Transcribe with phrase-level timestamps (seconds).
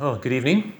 [0.00, 0.72] Well, good evening.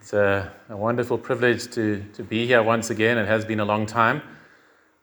[0.00, 3.18] It's a, a, wonderful privilege to, to be here once again.
[3.18, 4.20] It has been a long time,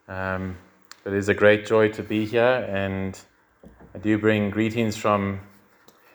[0.10, 0.58] um,
[1.06, 2.68] but it is a great joy to be here.
[2.70, 3.18] And
[3.96, 5.40] I do bring greetings from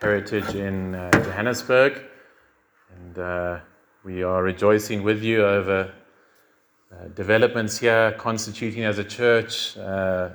[0.03, 1.99] Heritage in uh, Johannesburg.
[2.95, 3.61] And uh,
[4.05, 5.95] we are rejoicing with you over
[6.93, 10.29] uh, developments here, constituting as a church, uh,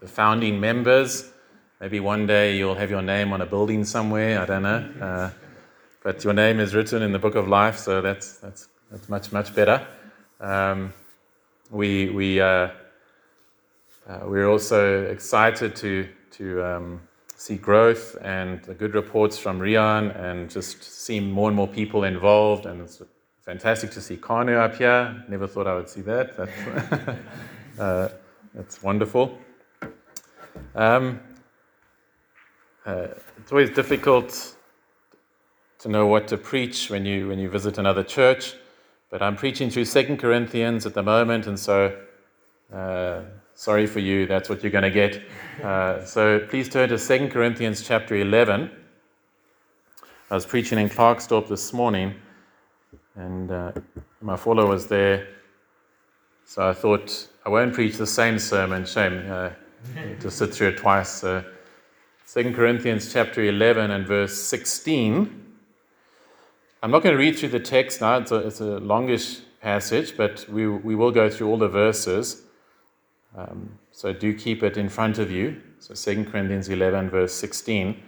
[0.00, 1.32] the founding members.
[1.80, 5.32] Maybe one day you'll have your name on a building somewhere, I don't know.
[6.02, 9.30] But your name is written in the book of life, so that's, that's, that's much,
[9.30, 9.86] much better.
[10.40, 10.92] Um,
[11.70, 12.70] we, we, uh,
[14.08, 17.00] uh, we're also excited to, to um,
[17.36, 22.02] see growth and the good reports from Rian and just see more and more people
[22.02, 22.66] involved.
[22.66, 23.00] And it's
[23.42, 25.24] fantastic to see Kanu up here.
[25.28, 26.36] Never thought I would see that.
[26.36, 28.08] That's, uh,
[28.54, 29.38] that's wonderful.
[30.74, 31.20] Um,
[32.84, 33.06] uh,
[33.38, 34.56] it's always difficult
[35.82, 38.54] to know what to preach when you when you visit another church,
[39.10, 41.98] but I'm preaching through Second Corinthians at the moment, and so
[42.72, 43.22] uh,
[43.54, 44.26] sorry for you.
[44.26, 45.20] That's what you're going to get.
[45.60, 48.70] Uh, so please turn to Second Corinthians chapter 11.
[50.30, 52.14] I was preaching in Klerksdorp this morning,
[53.16, 53.72] and uh,
[54.20, 55.26] my follower was there.
[56.46, 58.86] So I thought I won't preach the same sermon.
[58.86, 59.50] Shame uh,
[60.20, 61.10] to sit through it twice.
[61.10, 61.44] So
[62.32, 65.41] 2 Corinthians chapter 11 and verse 16.
[66.84, 70.16] I'm not going to read through the text now, it's a, it's a longish passage,
[70.16, 72.42] but we, we will go through all the verses.
[73.36, 75.62] Um, so do keep it in front of you.
[75.78, 78.02] So 2 Corinthians 11, verse 16.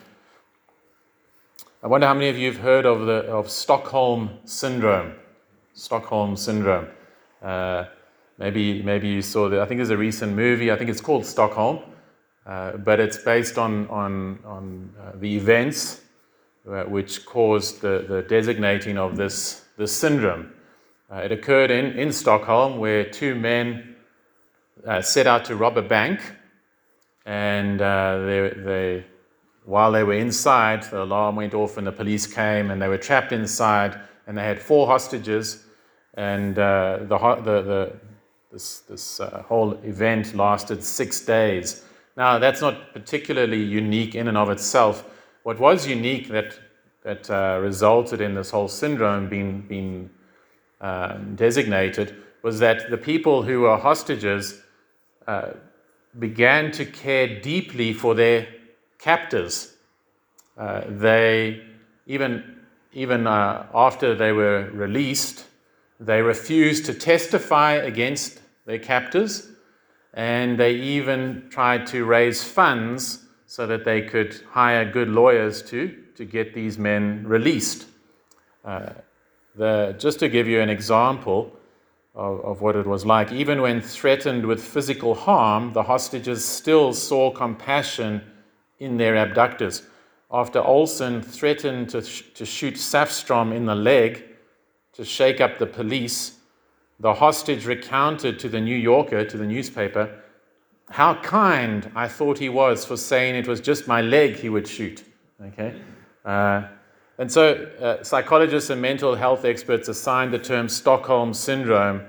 [1.84, 5.14] I wonder how many of you have heard of, the, of Stockholm Syndrome.
[5.74, 6.88] Stockholm Syndrome.
[7.40, 7.84] Uh,
[8.38, 9.60] maybe, maybe you saw that.
[9.60, 10.72] I think there's a recent movie.
[10.72, 11.78] I think it's called Stockholm.
[12.44, 16.00] Uh, but it's based on, on, on uh, the events
[16.64, 20.52] which caused the, the designating of this, this syndrome.
[21.12, 23.94] Uh, it occurred in, in Stockholm where two men
[24.86, 26.20] uh, set out to rob a bank,
[27.26, 29.04] and they, they,
[29.64, 32.98] while they were inside, the alarm went off and the police came, and they were
[32.98, 35.64] trapped inside, and they had four hostages,
[36.14, 37.92] and the, the, the,
[38.52, 41.84] this, this whole event lasted six days.
[42.16, 45.10] Now, that's not particularly unique in and of itself.
[45.44, 46.58] What was unique that,
[47.02, 50.08] that uh, resulted in this whole syndrome being, being
[50.80, 54.62] uh, designated was that the people who were hostages
[55.26, 55.50] uh,
[56.18, 58.46] began to care deeply for their
[58.98, 59.74] captors.
[60.56, 61.62] Uh, they,
[62.06, 62.56] even,
[62.94, 65.44] even uh, after they were released,
[66.00, 69.48] they refused to testify against their captors
[70.14, 73.23] and they even tried to raise funds
[73.54, 77.86] so that they could hire good lawyers to, to get these men released.
[78.64, 78.90] Uh,
[79.54, 81.52] the, just to give you an example
[82.16, 86.92] of, of what it was like, even when threatened with physical harm, the hostages still
[86.92, 88.20] saw compassion
[88.80, 89.82] in their abductors.
[90.32, 94.24] After Olsson threatened to, sh- to shoot Safstrom in the leg
[94.94, 96.38] to shake up the police,
[96.98, 100.23] the hostage recounted to the New Yorker, to the newspaper,
[100.94, 104.68] how kind I thought he was for saying it was just my leg he would
[104.68, 105.02] shoot.
[105.42, 105.74] Okay?
[106.24, 106.68] Uh,
[107.18, 112.02] and so, uh, psychologists and mental health experts assign the term Stockholm Syndrome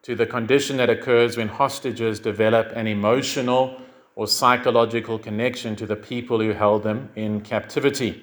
[0.00, 3.78] to the condition that occurs when hostages develop an emotional
[4.16, 8.22] or psychological connection to the people who held them in captivity.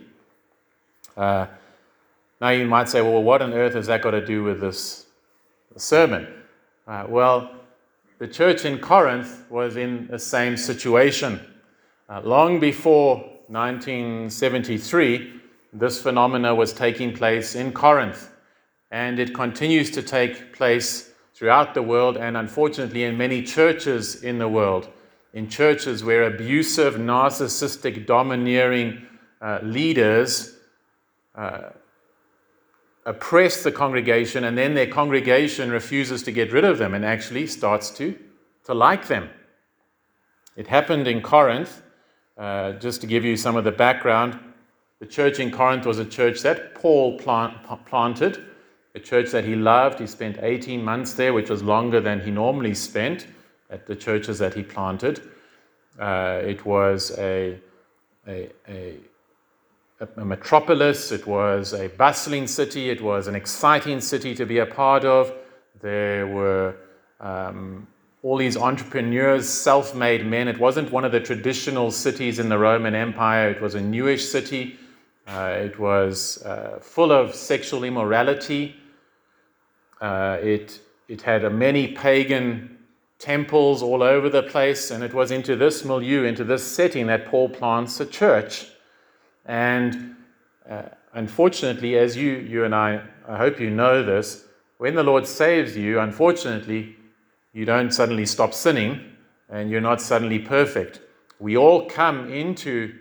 [1.15, 1.45] Uh,
[2.41, 5.05] now, you might say, well, what on earth has that got to do with this
[5.75, 6.27] sermon.
[6.87, 7.56] Uh, well,
[8.19, 11.39] the church in Corinth was in the same situation.
[12.09, 13.17] Uh, long before
[13.47, 15.33] 1973,
[15.73, 18.31] this phenomena was taking place in Corinth,
[18.91, 24.39] and it continues to take place throughout the world, and unfortunately, in many churches in
[24.39, 24.89] the world.
[25.33, 29.05] In churches where abusive, narcissistic, domineering
[29.39, 30.55] uh, leaders
[31.35, 31.69] uh,
[33.07, 37.47] oppress the congregation, and then their congregation refuses to get rid of them and actually
[37.47, 38.19] starts to,
[38.65, 39.29] to like them.
[40.57, 41.81] It happened in Corinth.
[42.37, 44.37] Uh, just to give you some of the background,
[44.99, 47.55] the church in Corinth was a church that Paul plant,
[47.85, 48.43] planted,
[48.93, 49.99] a church that he loved.
[49.99, 53.25] He spent 18 months there, which was longer than he normally spent
[53.69, 55.21] at the churches that he planted.
[55.97, 57.57] Uh, it was a,
[58.27, 58.97] a, a
[59.99, 64.65] a metropolis, it was a bustling city, it was an exciting city to be a
[64.65, 65.33] part of.
[65.81, 66.75] There were
[67.19, 67.87] um,
[68.21, 70.47] all these entrepreneurs, self made men.
[70.47, 74.25] It wasn't one of the traditional cities in the Roman Empire, it was a newish
[74.25, 74.77] city.
[75.27, 78.75] Uh, it was uh, full of sexual immorality.
[79.99, 80.79] Uh, it,
[81.09, 82.77] it had many pagan
[83.19, 87.25] temples all over the place, and it was into this milieu, into this setting, that
[87.25, 88.67] Paul plants a church.
[89.47, 90.15] And
[90.69, 90.83] uh,
[91.13, 94.45] unfortunately, as you, you and I, I hope you know this,
[94.77, 96.95] when the Lord saves you, unfortunately,
[97.53, 99.01] you don't suddenly stop sinning
[99.49, 101.01] and you're not suddenly perfect.
[101.39, 102.93] We all come into,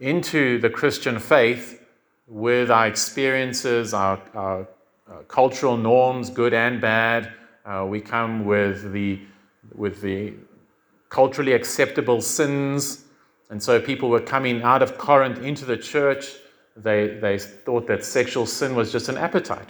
[0.00, 1.84] into the Christian faith
[2.26, 4.68] with our experiences, our, our,
[5.08, 7.32] our cultural norms, good and bad.
[7.66, 9.20] Uh, we come with the,
[9.74, 10.34] with the
[11.08, 13.01] culturally acceptable sins.
[13.52, 16.36] And so people were coming out of Corinth into the church.
[16.74, 19.68] They, they thought that sexual sin was just an appetite.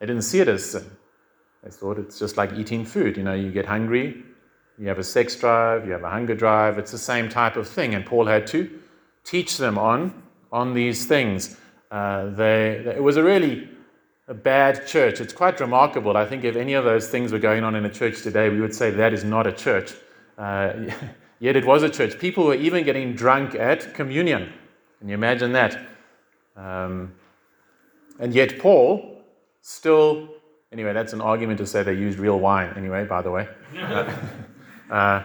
[0.00, 0.84] They didn't see it as sin.
[1.62, 3.16] They thought it's just like eating food.
[3.16, 4.24] You know, you get hungry,
[4.80, 6.76] you have a sex drive, you have a hunger drive.
[6.76, 7.94] It's the same type of thing.
[7.94, 8.80] And Paul had to
[9.22, 10.20] teach them on,
[10.50, 11.56] on these things.
[11.92, 13.68] Uh, they, they, it was a really
[14.26, 15.20] a bad church.
[15.20, 16.16] It's quite remarkable.
[16.16, 18.60] I think if any of those things were going on in a church today, we
[18.60, 19.92] would say that is not a church.
[20.36, 20.72] Uh,
[21.40, 22.18] yet it was a church.
[22.18, 24.52] People were even getting drunk at communion.
[24.98, 25.86] Can you imagine that?
[26.56, 27.12] Um,
[28.18, 29.22] and yet Paul
[29.60, 30.28] still,
[30.72, 33.48] anyway, that's an argument to say they used real wine, anyway, by the way.
[34.90, 35.22] uh,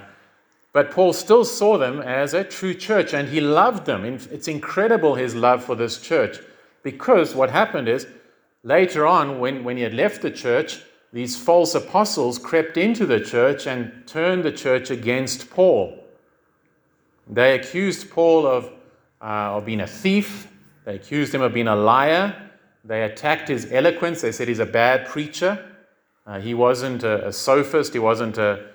[0.72, 4.06] but Paul still saw them as a true church and he loved them.
[4.06, 6.40] It's incredible his love for this church
[6.84, 8.08] because what happened is
[8.64, 13.20] later on, when, when he had left the church, these false apostles crept into the
[13.20, 15.98] church and turned the church against Paul.
[17.28, 18.66] They accused Paul of,
[19.22, 20.48] uh, of being a thief,
[20.86, 22.36] they accused him of being a liar,
[22.86, 25.66] they attacked his eloquence, they said he's a bad preacher.
[26.26, 28.68] Uh, he wasn't a, a, sophist, he wasn't a,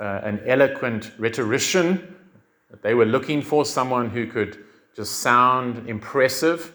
[0.00, 2.16] uh, an eloquent rhetorician.
[2.82, 6.74] They were looking for someone who could just sound impressive.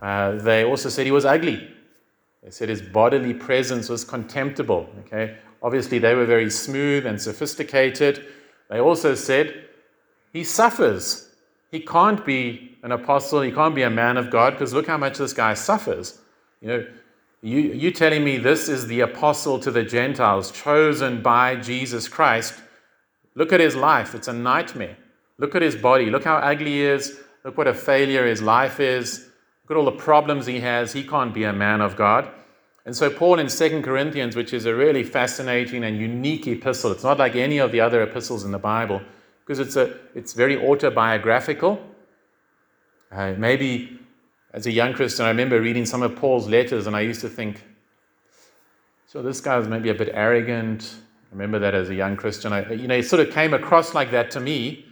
[0.00, 1.70] Uh, they also said he was ugly.
[2.42, 4.88] They said his bodily presence was contemptible.
[5.00, 8.26] Okay, obviously they were very smooth and sophisticated.
[8.68, 9.68] They also said
[10.32, 11.28] he suffers.
[11.70, 13.42] He can't be an apostle.
[13.42, 16.18] He can't be a man of God because look how much this guy suffers.
[16.60, 16.86] You know,
[17.42, 22.54] you you telling me this is the apostle to the Gentiles, chosen by Jesus Christ.
[23.34, 24.14] Look at his life.
[24.14, 24.96] It's a nightmare.
[25.38, 26.10] Look at his body.
[26.10, 27.20] Look how ugly he is.
[27.44, 29.29] Look what a failure his life is.
[29.70, 30.92] At all the problems he has.
[30.92, 32.28] He can't be a man of God.
[32.84, 37.04] And so, Paul in 2 Corinthians, which is a really fascinating and unique epistle, it's
[37.04, 39.00] not like any of the other epistles in the Bible
[39.44, 41.80] because it's, a, it's very autobiographical.
[43.12, 44.00] Uh, maybe
[44.52, 47.28] as a young Christian, I remember reading some of Paul's letters and I used to
[47.28, 47.62] think,
[49.06, 50.94] so this guy maybe a bit arrogant.
[51.30, 52.52] I remember that as a young Christian.
[52.52, 54.86] I, you know, it sort of came across like that to me.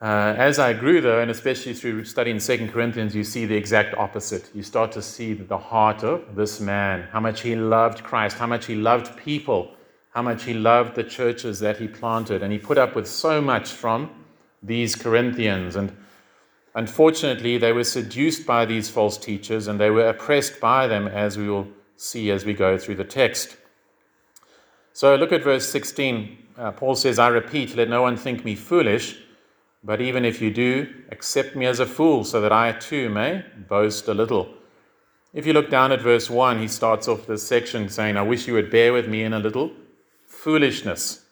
[0.00, 3.96] Uh, as I grew, though, and especially through studying Second Corinthians, you see the exact
[3.96, 4.50] opposite.
[4.54, 8.46] You start to see the heart of this man, how much he loved Christ, how
[8.46, 9.70] much he loved people,
[10.10, 12.42] how much he loved the churches that he planted.
[12.42, 14.10] And he put up with so much from
[14.62, 15.76] these Corinthians.
[15.76, 15.96] And
[16.74, 21.38] unfortunately, they were seduced by these false teachers and they were oppressed by them, as
[21.38, 23.56] we will see as we go through the text.
[24.92, 26.36] So look at verse 16.
[26.58, 29.22] Uh, Paul says, I repeat, let no one think me foolish.
[29.86, 33.44] But even if you do, accept me as a fool, so that I too may
[33.68, 34.52] boast a little.
[35.32, 38.48] If you look down at verse 1, he starts off this section saying, I wish
[38.48, 39.70] you would bear with me in a little
[40.26, 41.24] foolishness.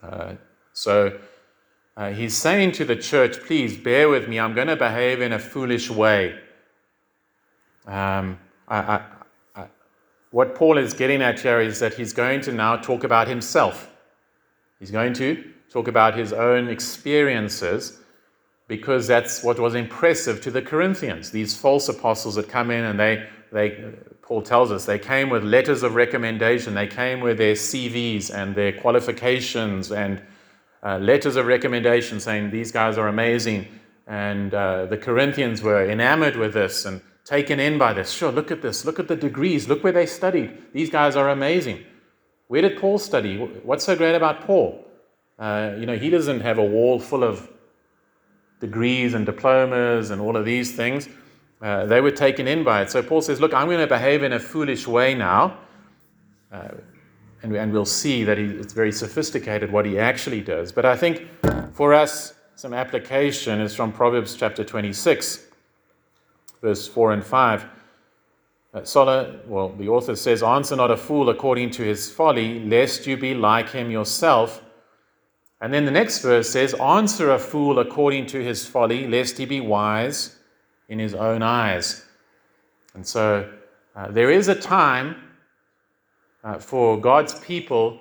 [0.00, 0.34] Uh,
[0.72, 1.18] so
[1.96, 5.32] uh, he's saying to the church, please bear with me, I'm going to behave in
[5.32, 6.38] a foolish way.
[7.84, 9.02] Um, I, I,
[9.56, 9.66] I,
[10.30, 13.90] what Paul is getting at here is that he's going to now talk about himself.
[14.78, 17.98] He's going to talk about his own experiences
[18.66, 21.30] because that's what was impressive to the Corinthians.
[21.30, 25.42] These false apostles that come in and they, they Paul tells us, they came with
[25.42, 30.22] letters of recommendation, they came with their CVs and their qualifications and
[30.82, 33.66] uh, letters of recommendation saying these guys are amazing.
[34.06, 38.10] And uh, the Corinthians were enamored with this and taken in by this.
[38.10, 38.84] Sure, look at this.
[38.84, 39.68] Look at the degrees.
[39.68, 40.72] Look where they studied.
[40.72, 41.84] These guys are amazing.
[42.48, 43.36] Where did Paul study?
[43.36, 44.84] What's so great about Paul?
[45.40, 47.50] Uh, you know, he doesn't have a wall full of
[48.60, 51.08] degrees and diplomas and all of these things.
[51.62, 52.90] Uh, they were taken in by it.
[52.90, 55.58] So Paul says, Look, I'm going to behave in a foolish way now.
[56.52, 56.68] Uh,
[57.42, 60.72] and, and we'll see that he, it's very sophisticated what he actually does.
[60.72, 61.26] But I think
[61.72, 65.46] for us, some application is from Proverbs chapter 26,
[66.60, 67.64] verse 4 and 5.
[68.72, 73.06] Uh, Sola, well, the author says, Answer not a fool according to his folly, lest
[73.06, 74.62] you be like him yourself
[75.60, 79.44] And then the next verse says, Answer a fool according to his folly, lest he
[79.44, 80.36] be wise
[80.88, 82.04] in his own eyes.
[82.94, 83.50] And so
[83.94, 85.16] uh, there is a time
[86.42, 88.00] uh, for God's people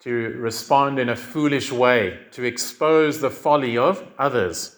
[0.00, 4.76] to respond in a foolish way, to expose the folly of others.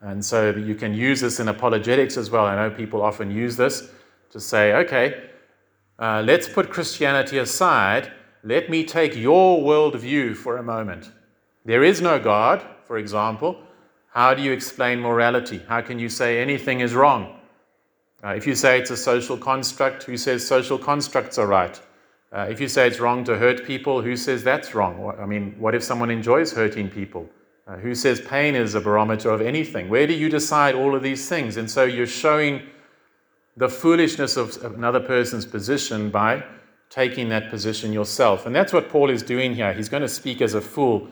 [0.00, 2.44] And so you can use this in apologetics as well.
[2.44, 3.90] I know people often use this
[4.30, 5.24] to say, okay,
[5.98, 8.12] uh, let's put Christianity aside.
[8.44, 11.10] Let me take your worldview for a moment.
[11.64, 13.60] There is no God, for example.
[14.10, 15.60] How do you explain morality?
[15.66, 17.38] How can you say anything is wrong?
[18.22, 21.80] Uh, if you say it's a social construct, who says social constructs are right?
[22.32, 25.14] Uh, if you say it's wrong to hurt people, who says that's wrong?
[25.18, 27.28] I mean, what if someone enjoys hurting people?
[27.66, 29.88] Uh, who says pain is a barometer of anything?
[29.88, 31.56] Where do you decide all of these things?
[31.56, 32.62] And so you're showing
[33.56, 36.44] the foolishness of another person's position by
[36.90, 38.46] taking that position yourself.
[38.46, 39.72] And that's what Paul is doing here.
[39.72, 41.08] He's going to speak as a fool.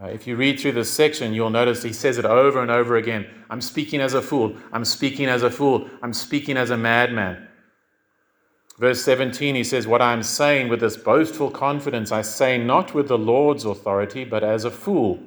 [0.00, 2.96] Uh, if you read through this section, you'll notice he says it over and over
[2.96, 4.56] again I'm speaking as a fool.
[4.72, 5.88] I'm speaking as a fool.
[6.02, 7.48] I'm speaking as a madman.
[8.78, 12.94] Verse 17, he says, What I am saying with this boastful confidence, I say not
[12.94, 15.18] with the Lord's authority, but as a fool.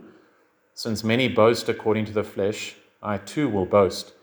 [0.74, 4.14] Since many boast according to the flesh, I too will boast.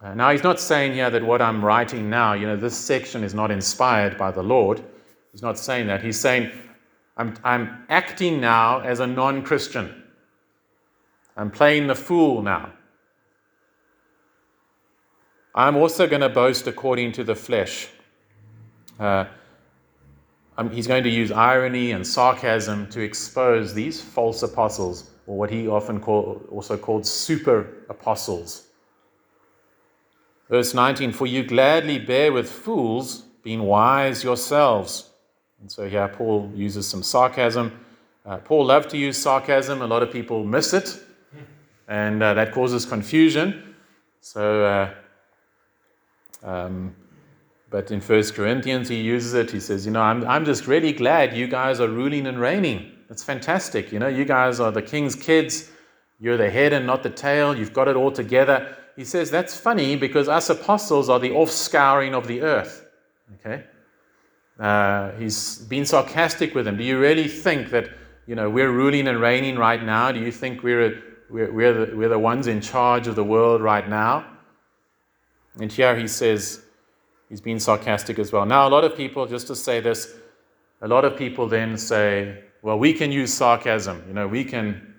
[0.00, 3.24] Uh, now, he's not saying here that what I'm writing now, you know, this section
[3.24, 4.82] is not inspired by the Lord.
[5.32, 6.02] He's not saying that.
[6.02, 6.50] He's saying,
[7.16, 10.02] I'm, I'm acting now as a non Christian.
[11.36, 12.72] I'm playing the fool now.
[15.54, 17.88] I'm also going to boast according to the flesh.
[18.98, 19.24] Uh,
[20.70, 25.66] he's going to use irony and sarcasm to expose these false apostles, or what he
[25.68, 28.66] often call, also called super apostles.
[30.48, 35.09] Verse 19 For you gladly bear with fools, being wise yourselves.
[35.60, 37.78] And so here Paul uses some sarcasm.
[38.24, 41.02] Uh, Paul loved to use sarcasm, a lot of people miss it,
[41.88, 43.74] and uh, that causes confusion.
[44.20, 44.94] So, uh,
[46.42, 46.94] um,
[47.70, 49.50] but in First Corinthians, he uses it.
[49.50, 52.92] He says, You know, I'm, I'm just really glad you guys are ruling and reigning.
[53.08, 53.92] It's fantastic.
[53.92, 55.70] You know, you guys are the king's kids.
[56.20, 57.56] You're the head and not the tail.
[57.56, 58.76] You've got it all together.
[58.96, 62.86] He says, That's funny because us apostles are the offscouring of the earth.
[63.36, 63.64] Okay?
[64.60, 66.76] Uh, he's been sarcastic with them.
[66.76, 67.88] Do you really think that,
[68.26, 70.12] you know, we're ruling and reigning right now?
[70.12, 73.62] Do you think we're, we're, we're, the, we're the ones in charge of the world
[73.62, 74.26] right now?
[75.58, 76.62] And here he says,
[77.30, 78.44] He's been sarcastic as well.
[78.44, 80.14] Now, a lot of people, just to say this,
[80.82, 84.02] a lot of people then say, well, we can use sarcasm.
[84.08, 84.94] You know, we can.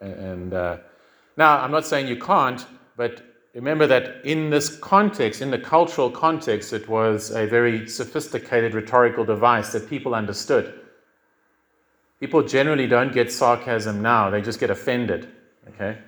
[0.00, 0.78] And uh,
[1.36, 2.64] now, I'm not saying you can't,
[2.96, 8.74] but remember that in this context, in the cultural context, it was a very sophisticated
[8.74, 10.80] rhetorical device that people understood.
[12.20, 15.28] People generally don't get sarcasm now, they just get offended.
[15.68, 15.98] Okay?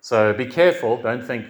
[0.00, 0.96] So be careful.
[1.02, 1.46] Don't think,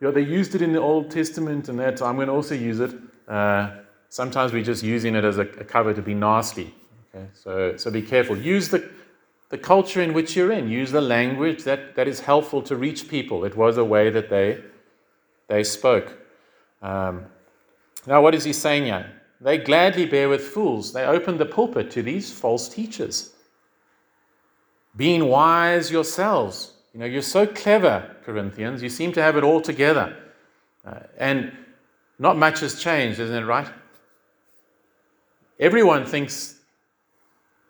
[0.00, 2.54] you know, they used it in the Old Testament and that, I'm going to also
[2.54, 2.94] use it.
[3.28, 3.70] Uh,
[4.08, 6.74] sometimes we're just using it as a, a, cover to be nasty.
[7.14, 7.26] Okay?
[7.34, 8.36] So, so be careful.
[8.36, 8.88] Use the,
[9.48, 10.68] the culture in which you're in.
[10.68, 13.44] Use the language that, that is helpful to reach people.
[13.44, 14.62] It was a way that they,
[15.48, 16.16] they spoke.
[16.82, 17.26] Um,
[18.06, 19.10] now, what is he saying here?
[19.40, 20.92] They gladly bear with fools.
[20.92, 23.32] They open the pulpit to these false teachers.
[24.96, 26.72] Being wise yourselves.
[26.94, 28.82] You know, you're so clever, Corinthians.
[28.82, 30.16] You seem to have it all together.
[30.84, 31.52] Uh, and
[32.18, 33.68] not much has changed, isn't it right?
[35.60, 36.55] Everyone thinks,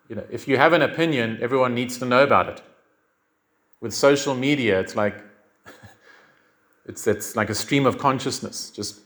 [0.09, 2.61] you know, if you have an opinion, everyone needs to know about it.
[3.81, 5.15] With social media, it's like
[6.85, 8.71] it's, it's like a stream of consciousness.
[8.71, 9.01] Just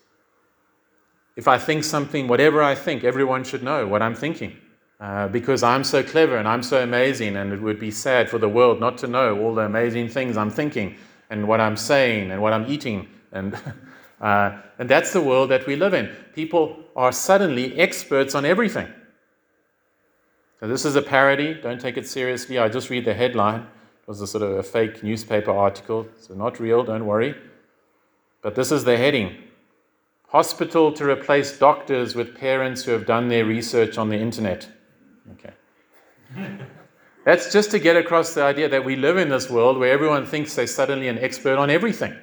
[1.35, 4.57] if I think something, whatever I think, everyone should know what I'm thinking.
[4.99, 8.37] Uh, because I'm so clever and I'm so amazing, and it would be sad for
[8.37, 10.95] the world not to know all the amazing things I'm thinking
[11.31, 13.07] and what I'm saying and what I'm eating.
[13.31, 13.55] And,
[14.21, 16.15] uh, and that's the world that we live in.
[16.35, 18.93] People are suddenly experts on everything.
[20.61, 21.55] So, this is a parody.
[21.55, 22.57] Don't take it seriously.
[22.57, 23.61] I just read the headline.
[23.61, 27.35] It was a sort of a fake newspaper article, so not real, don't worry.
[28.41, 29.35] But this is the heading
[30.31, 34.65] Hospital to replace doctors with parents who have done their research on the internet.
[35.33, 35.51] Okay.
[37.25, 40.25] That's just to get across the idea that we live in this world where everyone
[40.25, 42.15] thinks they're suddenly an expert on everything.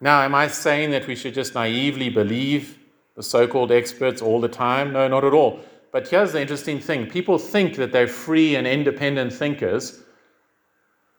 [0.00, 2.78] Now, am I saying that we should just naively believe
[3.14, 4.94] the so called experts all the time?
[4.94, 5.60] No, not at all.
[5.92, 10.02] But here's the interesting thing people think that they're free and independent thinkers,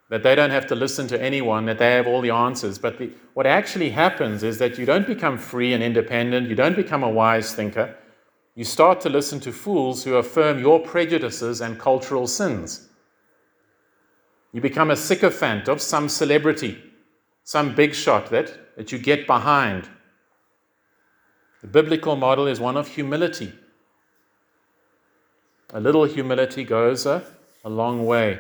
[0.09, 2.77] that they don't have to listen to anyone, that they have all the answers.
[2.77, 6.75] But the, what actually happens is that you don't become free and independent, you don't
[6.75, 7.95] become a wise thinker
[8.55, 12.89] You start to listen to fools who affirm your prejudices and cultural sins.
[14.51, 16.77] You become a sycophant of some celebrity,
[17.43, 19.89] some big shot that, that you get behind.
[21.61, 23.53] The biblical model is one of humility.
[25.73, 27.23] A little humility goes a,
[27.63, 28.39] a long way.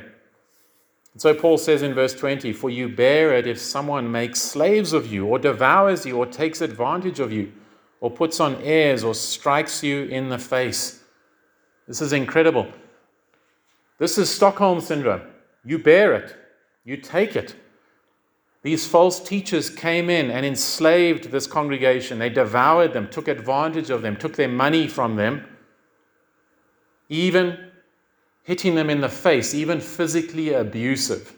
[1.13, 4.93] And so Paul says in verse 20, For you bear it if someone makes slaves
[4.93, 7.51] of you, or devours you, or takes advantage of you,
[8.01, 11.03] or puts on airs, or strikes you in the face.
[11.87, 12.67] This is incredible.
[13.97, 15.21] This is Stockholm Syndrome.
[15.65, 16.35] You bear it,
[16.85, 17.55] you take it.
[18.61, 22.19] These false teachers came in and enslaved this congregation.
[22.19, 25.45] They devoured them, took advantage of them, took their money from them,
[27.09, 27.71] even
[28.43, 31.35] hitting them in the face, even physically abusive.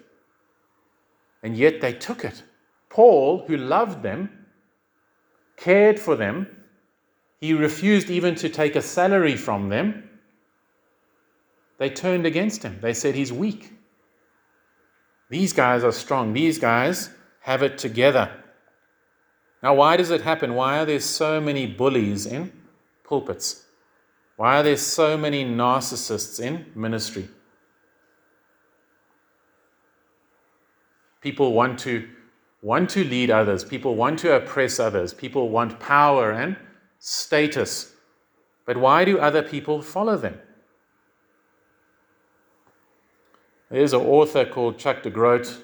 [1.42, 2.44] And yet they took it.
[2.90, 4.30] Paul, who loved them,
[5.58, 6.48] cared for them,
[7.40, 10.10] he refused even to take a salary from them.
[11.80, 12.78] They turned against him.
[12.82, 13.74] They said he's weak.
[15.30, 16.34] These guys are strong.
[16.34, 17.10] These guys
[17.40, 18.30] have it together.
[19.63, 20.54] Now, why does it happen?
[20.54, 22.51] Why are there so many bullies in
[23.04, 23.66] pulpits?
[24.38, 27.27] Why are there so many narcissists in ministry?
[31.21, 32.07] People want to
[32.63, 36.55] want to lead others, people want to oppress others, people want power and
[37.00, 37.93] status.
[38.65, 40.39] But why do other people follow them?
[43.69, 45.61] There's an author called Chuck DeGroat,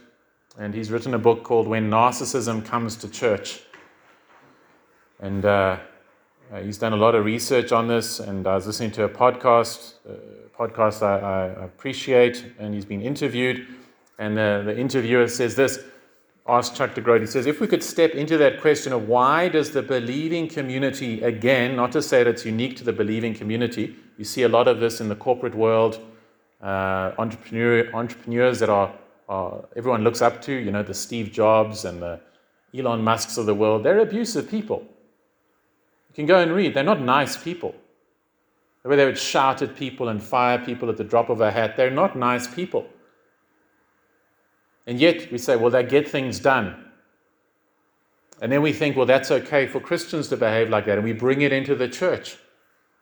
[0.57, 3.61] and he's written a book called When Narcissism Comes to Church.
[5.19, 5.79] And uh,
[6.51, 9.09] uh, he's done a lot of research on this, and I was listening to a
[9.09, 10.13] podcast, uh,
[10.57, 13.67] podcast I, I, appreciate, and he's been interviewed.
[14.17, 15.79] And the, the interviewer says this,
[16.47, 19.71] asked Chuck DeGroat, he says, if we could step into that question of why does
[19.71, 24.23] the believing community, again, not to say that it's unique to the believing community, you
[24.23, 25.99] see a lot of this in the corporate world,
[26.61, 28.93] uh, entrepreneur, entrepreneurs that are,
[29.27, 32.21] are, everyone looks up to, you know, the Steve Jobs and the
[32.73, 34.87] Elon Musks of the world, they're abusive people.
[36.17, 37.75] Can go and read, they're not nice people.
[38.81, 41.51] The way they would shout at people and fire people at the drop of a
[41.51, 42.87] hat, they're not nice people.
[44.87, 46.89] And yet we say, well, they get things done.
[48.41, 51.13] And then we think, well, that's okay for Christians to behave like that, and we
[51.13, 52.35] bring it into the church.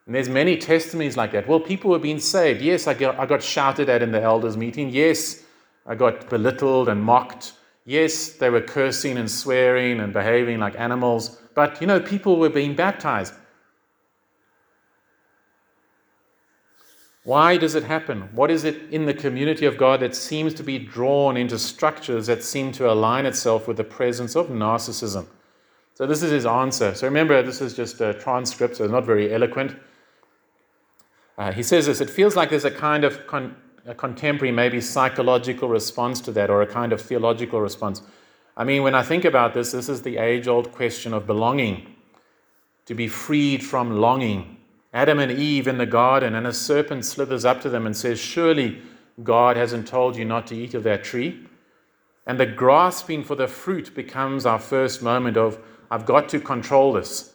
[0.08, 1.47] And there's many testimonies like that.
[1.47, 2.62] Well, people were being saved.
[2.62, 4.89] Yes, I got, I got shouted at in the elders' meeting.
[4.89, 5.43] Yes,
[5.86, 7.54] I got belittled and mocked.
[7.86, 11.39] Yes, they were cursing and swearing and behaving like animals.
[11.56, 13.34] But, you know, people were being baptized.
[17.24, 18.30] Why does it happen?
[18.34, 22.28] What is it in the community of God that seems to be drawn into structures
[22.28, 25.26] that seem to align itself with the presence of narcissism?
[25.96, 26.94] So, this is his answer.
[26.94, 29.76] So, remember, this is just a transcript, so it's not very eloquent.
[31.38, 33.56] Uh, he says this it feels like there's a kind of con-
[33.88, 38.02] a contemporary, maybe psychological response to that, or a kind of theological response.
[38.58, 41.94] I mean, when I think about this, this is the age old question of belonging,
[42.86, 44.58] to be freed from longing.
[44.94, 48.20] Adam and Eve in the garden, and a serpent slithers up to them and says,
[48.20, 48.82] Surely
[49.24, 51.48] God hasn't told you not to eat of that tree.
[52.26, 55.60] And the grasping for the fruit becomes our first moment of,
[55.91, 57.34] I've got to control this.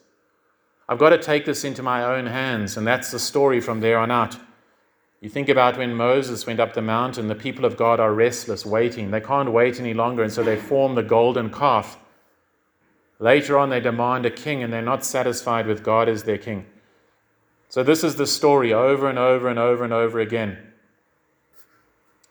[0.88, 2.76] I've got to take this into my own hands.
[2.76, 4.36] And that's the story from there on out.
[5.20, 8.64] You think about when Moses went up the mountain, the people of God are restless,
[8.64, 9.10] waiting.
[9.10, 11.98] They can't wait any longer, and so they form the golden calf.
[13.18, 16.64] Later on, they demand a king, and they're not satisfied with God as their king.
[17.68, 20.56] So, this is the story over and over and over and over again.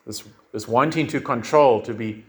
[0.08, 2.26] This, this wanting to control, to be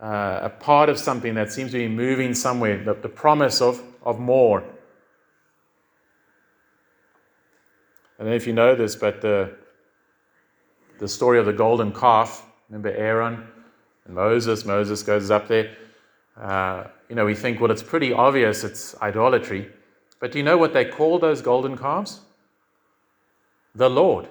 [0.00, 3.82] uh, a part of something that seems to be moving somewhere, the, the promise of,
[4.04, 4.62] of more.
[8.16, 9.56] I don't know if you know this, but the,
[11.04, 13.46] the story of the golden calf, remember Aaron
[14.06, 14.64] and Moses?
[14.64, 15.76] Moses goes up there.
[16.34, 19.68] Uh, you know, we think, well, it's pretty obvious it's idolatry.
[20.18, 22.22] But do you know what they call those golden calves?
[23.74, 24.28] The Lord.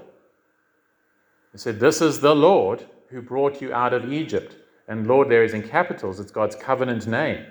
[1.51, 4.55] They said, This is the Lord who brought you out of Egypt.
[4.87, 7.45] And Lord there is in capitals, it's God's covenant name.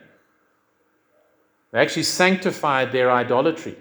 [1.70, 3.76] They actually sanctified their idolatry.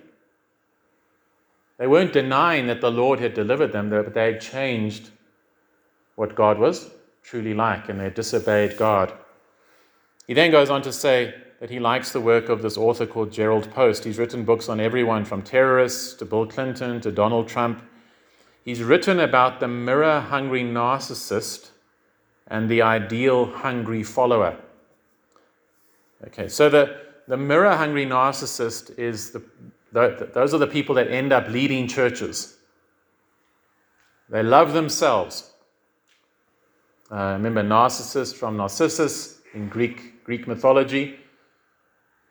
[1.80, 5.10] They weren't denying that the Lord had delivered them, but they had changed
[6.16, 6.90] what God was
[7.24, 9.14] truly like and they disobeyed God.
[10.28, 13.32] He then goes on to say that he likes the work of this author called
[13.32, 14.04] Jerrold Post.
[14.04, 17.84] He's written books on everyone from terrorists to Bill Clinton to Donald Trump.
[18.66, 21.70] He's written about the mirror hungry narcissist
[22.48, 24.58] and the ideal hungry follower.
[26.28, 26.98] Okay, so the,
[27.28, 29.42] the mirror hungry narcissist is the
[29.92, 32.58] Those are the people that end up leading churches.
[34.30, 35.51] They love themselves.
[37.12, 41.20] Uh, remember Narcissus from Narcissus in Greek, Greek mythology.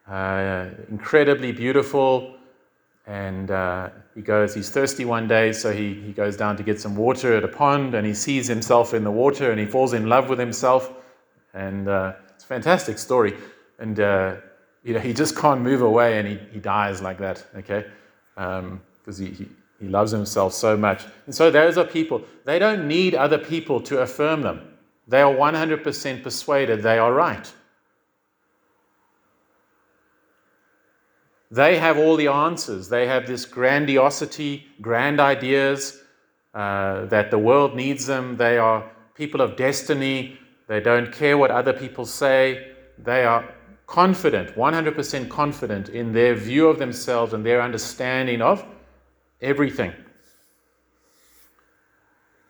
[0.09, 2.35] Uh, incredibly beautiful.
[3.07, 6.81] And uh, he goes, he's thirsty one day, so he, he goes down to get
[6.81, 9.93] some water at a pond and he sees himself in the water and he falls
[9.93, 10.93] in love with himself.
[11.53, 13.37] And uh, it's a fantastic story.
[13.79, 14.37] And uh,
[14.83, 17.85] you know, he just can't move away and he, he dies like that, okay?
[18.35, 21.05] Because um, he, he, he loves himself so much.
[21.27, 24.70] And so those are people, they don't need other people to affirm them.
[25.11, 27.53] They are 100% persuaded they are right.
[31.51, 32.89] They have all the answers.
[32.89, 36.01] They have this grandiosity, grand ideas
[36.55, 38.37] uh, that the world needs them.
[38.37, 40.39] They are people of destiny.
[40.69, 42.71] They don't care what other people say.
[42.97, 43.53] They are
[43.89, 48.65] confident, 100% confident in their view of themselves and their understanding of
[49.43, 49.93] everything.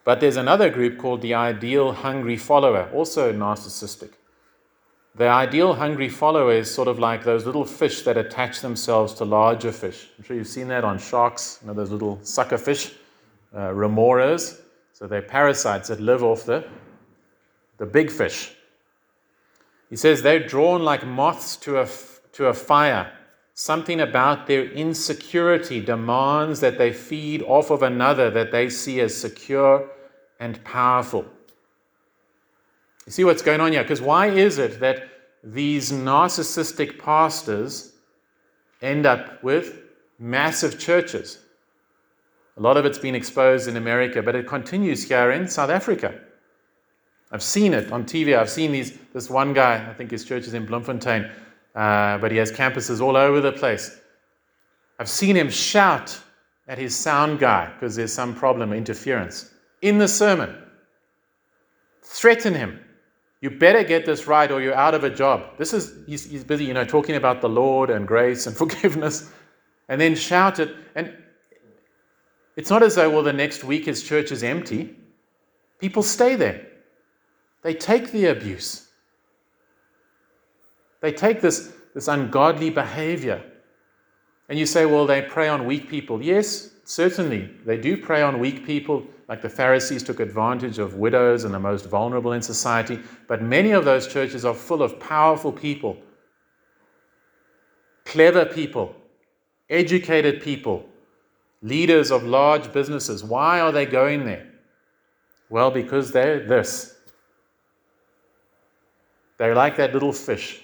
[0.05, 4.13] But there's another group called the ideal hungry follower, also narcissistic.
[5.15, 9.25] The ideal hungry follower is sort of like those little fish that attach themselves to
[9.25, 10.09] larger fish.
[10.17, 12.93] I'm sure you've seen that on sharks, you know, those little sucker fish,
[13.55, 14.61] uh, remoras.
[14.93, 16.65] So they're parasites that live off the,
[17.79, 18.55] the big fish.
[19.89, 21.89] He says they're drawn like moths to a,
[22.33, 23.13] to a fire.
[23.63, 29.15] Something about their insecurity demands that they feed off of another that they see as
[29.15, 29.87] secure
[30.39, 31.27] and powerful.
[33.05, 33.83] You see what's going on here?
[33.83, 35.11] Because why is it that
[35.45, 37.93] these narcissistic pastors
[38.81, 39.83] end up with
[40.19, 41.41] massive churches?
[42.57, 46.19] A lot of it's been exposed in America, but it continues here in South Africa.
[47.31, 48.39] I've seen it on TV.
[48.39, 51.31] I've seen these, this one guy, I think his church is in Bloemfontein,
[51.75, 53.99] uh, but he has campuses all over the place.
[54.99, 56.21] I've seen him shout
[56.69, 59.53] at his sound guy because there's some problem, interference,
[59.83, 60.55] in the sermon.
[62.03, 62.81] Threaten him.
[63.41, 65.57] You better get this right or you're out of a job.
[65.57, 69.33] This is, he's, he's busy, you know, talking about the Lord and grace and forgiveness,
[69.89, 70.75] and then shout it.
[70.95, 71.17] And
[72.57, 74.95] it's not as though, well, the next week his church is empty.
[75.79, 76.67] People stay there.
[77.63, 78.90] They take the abuse.
[81.01, 83.43] They take this, this ungodly behavior.
[84.49, 86.23] And you say, well, they prey on weak people.
[86.23, 87.51] Yes, certainly.
[87.65, 91.61] They do prey on weak people, like the Pharisees took advantage of widows and the
[91.61, 92.99] most vulnerable in society.
[93.29, 95.97] But many of those churches are full of powerful people,
[98.05, 98.95] clever people,
[99.69, 100.85] educated people,
[101.63, 103.23] leaders of large businesses.
[103.23, 104.47] Why are they going there?
[105.49, 106.97] Well, because they're this
[109.41, 110.61] they're like that little fish.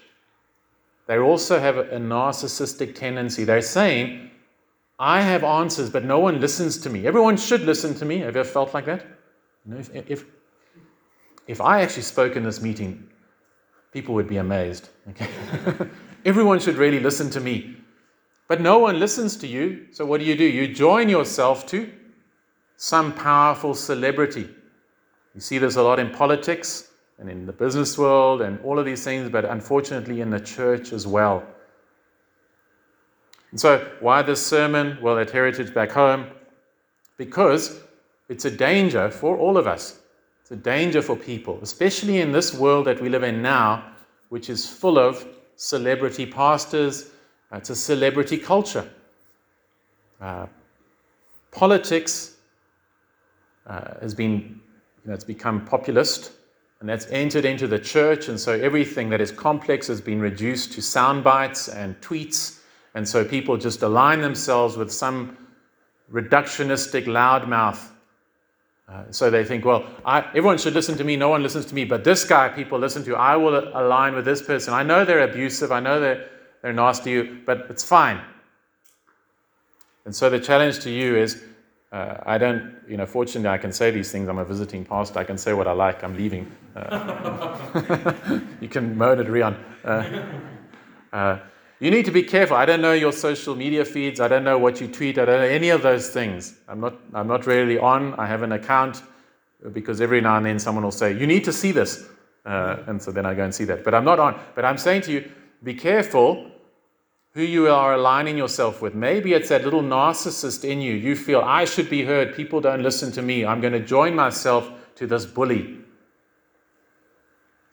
[1.07, 3.45] They also have a narcissistic tendency.
[3.45, 4.31] They're saying,
[4.99, 7.07] I have answers, but no one listens to me.
[7.07, 8.19] Everyone should listen to me.
[8.19, 9.07] Have you ever felt like that?
[9.65, 10.25] You know, if, if,
[11.47, 13.09] if I actually spoke in this meeting,
[13.93, 14.89] people would be amazed.
[15.11, 15.29] Okay?
[16.25, 17.77] Everyone should really listen to me.
[18.49, 19.87] But no one listens to you.
[19.93, 20.45] So what do you do?
[20.45, 21.91] You join yourself to
[22.77, 24.49] some powerful celebrity.
[25.35, 26.86] You see this a lot in politics
[27.19, 30.93] and in the business world and all of these things, but unfortunately in the church
[30.93, 31.45] as well.
[33.51, 34.99] And so, why this sermon?
[35.01, 36.27] Well, at Heritage Back Home,
[37.17, 37.81] because
[38.29, 40.01] it's a danger for all of us.
[40.43, 43.93] It's a danger for people, especially in this world that we live in now,
[44.29, 45.27] which is full of
[45.57, 47.11] celebrity pastors.
[47.53, 48.89] It's a celebrity culture.
[50.21, 50.47] Uh,
[51.51, 52.37] politics
[53.67, 54.61] uh, has been,
[55.03, 56.33] you know, it's become populist
[56.81, 58.29] and that's entered into the church.
[58.29, 62.61] And so everything that is complex has been reduced to sound bites and tweets.
[62.95, 65.37] And so people just align themselves with some
[66.13, 67.91] reductionistic loudmouth.
[68.89, 71.17] Uh, so they think, well, I, everyone should listen to me.
[71.17, 71.85] No one listens to me.
[71.85, 73.17] But this guy people listen to.
[73.17, 74.75] I will align with this person.
[74.75, 75.73] I know they're abusive.
[75.73, 76.29] I know they're,
[76.63, 78.21] they're nasty, but it's fine.
[80.05, 81.43] And so the challenge to you is
[81.97, 84.29] uh, I don't, you know, fortunately, I can say these things.
[84.29, 85.19] I'm a visiting pastor.
[85.19, 86.05] I can say what I like.
[86.05, 86.47] I'm leaving.
[86.75, 87.59] Uh,
[88.61, 89.57] you can moan at Rion.
[89.83, 90.23] Uh,
[91.13, 91.39] uh,
[91.81, 92.55] you need to be careful.
[92.55, 94.21] I don't know your social media feeds.
[94.21, 95.17] I don't know what you tweet.
[95.19, 96.55] I don't know any of those things.
[96.69, 98.13] I'm not, I'm not really on.
[98.15, 99.03] I have an account
[99.73, 102.05] because every now and then someone will say, You need to see this.
[102.45, 103.85] Uh, and so then I go and see that.
[103.85, 104.39] But I'm not on.
[104.55, 105.31] But I'm saying to you,
[105.63, 106.51] be careful
[107.37, 108.95] who you are aligning yourself with.
[108.95, 110.95] Maybe it's that little narcissist in you.
[110.95, 112.35] You feel, I should be heard.
[112.35, 113.45] People don't listen to me.
[113.45, 115.77] I'm going to join myself to this bully.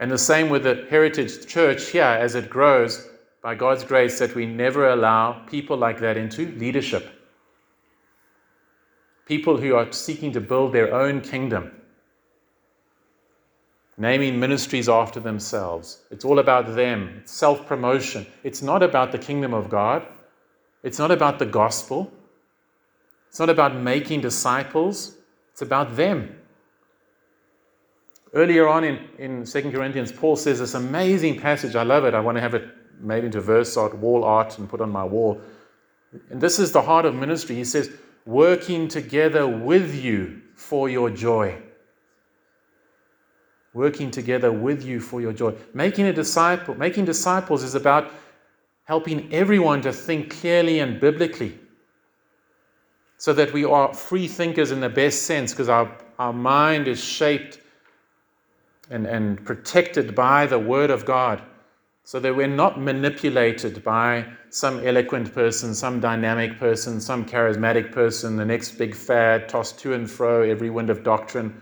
[0.02, 3.08] And the same with the Heritage Church here as it grows.
[3.44, 7.10] by God's grace, that we never allow people like that into leadership.
[9.26, 11.72] People who are seeking to build their own kingdom,
[13.98, 16.04] naming ministries after themselves.
[16.12, 18.26] It's all about them, self promotion.
[18.44, 20.06] It's not about the kingdom of God,
[20.82, 22.12] it's not about the gospel,
[23.30, 25.16] it's not about making disciples,
[25.52, 26.36] it's about them.
[28.34, 31.76] Earlier on in, in 2 Corinthians, Paul says this amazing passage.
[31.76, 32.16] I love it.
[32.16, 32.68] I want to have it
[33.00, 35.40] made into verse art, wall art, and put on my wall.
[36.32, 37.56] And this is the heart of ministry.
[37.56, 37.92] He says,
[38.26, 41.62] working together with you for your joy.
[43.74, 45.56] Working together with you for your joy.
[45.74, 48.12] Making a disciple, making disciples is about
[48.84, 51.58] helping everyone to think clearly and biblically.
[53.18, 57.04] So that we are free thinkers in the best sense, because our, our mind is
[57.04, 57.60] shaped
[58.90, 61.42] and, and protected by the Word of God
[62.04, 68.36] so that we're not manipulated by some eloquent person, some dynamic person, some charismatic person,
[68.36, 71.60] the next big fad, tossed to and fro, every wind of doctrine.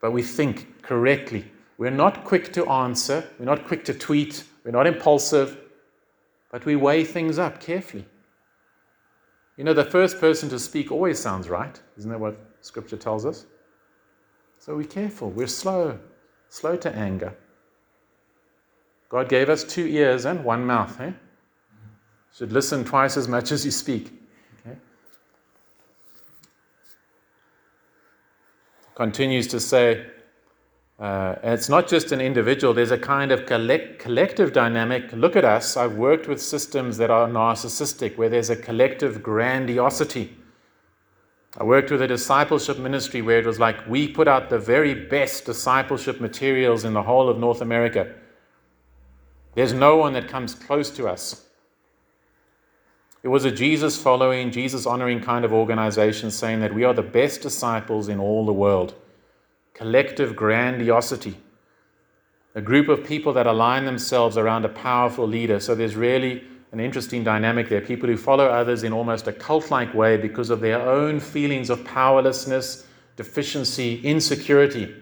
[0.00, 1.50] But we think correctly.
[1.76, 5.58] We're not quick to answer, we're not quick to tweet, we're not impulsive,
[6.50, 8.04] but we weigh things up carefully.
[9.56, 11.80] You know, the first person to speak always sounds right.
[11.96, 13.46] Isn't that what Scripture tells us?
[14.58, 15.30] So we're careful.
[15.30, 15.98] We're slow,
[16.48, 17.34] slow to anger.
[19.08, 21.00] God gave us two ears and one mouth.
[21.00, 21.12] Eh?
[22.36, 24.12] Should listen twice as much as you speak.
[24.60, 24.76] Okay?
[28.98, 30.06] Continues to say,
[30.98, 35.12] uh, it's not just an individual, there's a kind of collect- collective dynamic.
[35.12, 35.76] Look at us.
[35.76, 40.36] I've worked with systems that are narcissistic, where there's a collective grandiosity.
[41.56, 44.94] I worked with a discipleship ministry where it was like we put out the very
[44.94, 48.12] best discipleship materials in the whole of North America.
[49.54, 51.46] There's no one that comes close to us.
[53.22, 57.02] It was a Jesus following, Jesus honoring kind of organization saying that we are the
[57.02, 58.94] best disciples in all the world.
[59.74, 61.36] Collective grandiosity.
[62.54, 65.58] A group of people that align themselves around a powerful leader.
[65.58, 67.80] So there's really an interesting dynamic there.
[67.80, 71.70] People who follow others in almost a cult like way because of their own feelings
[71.70, 74.94] of powerlessness, deficiency, insecurity.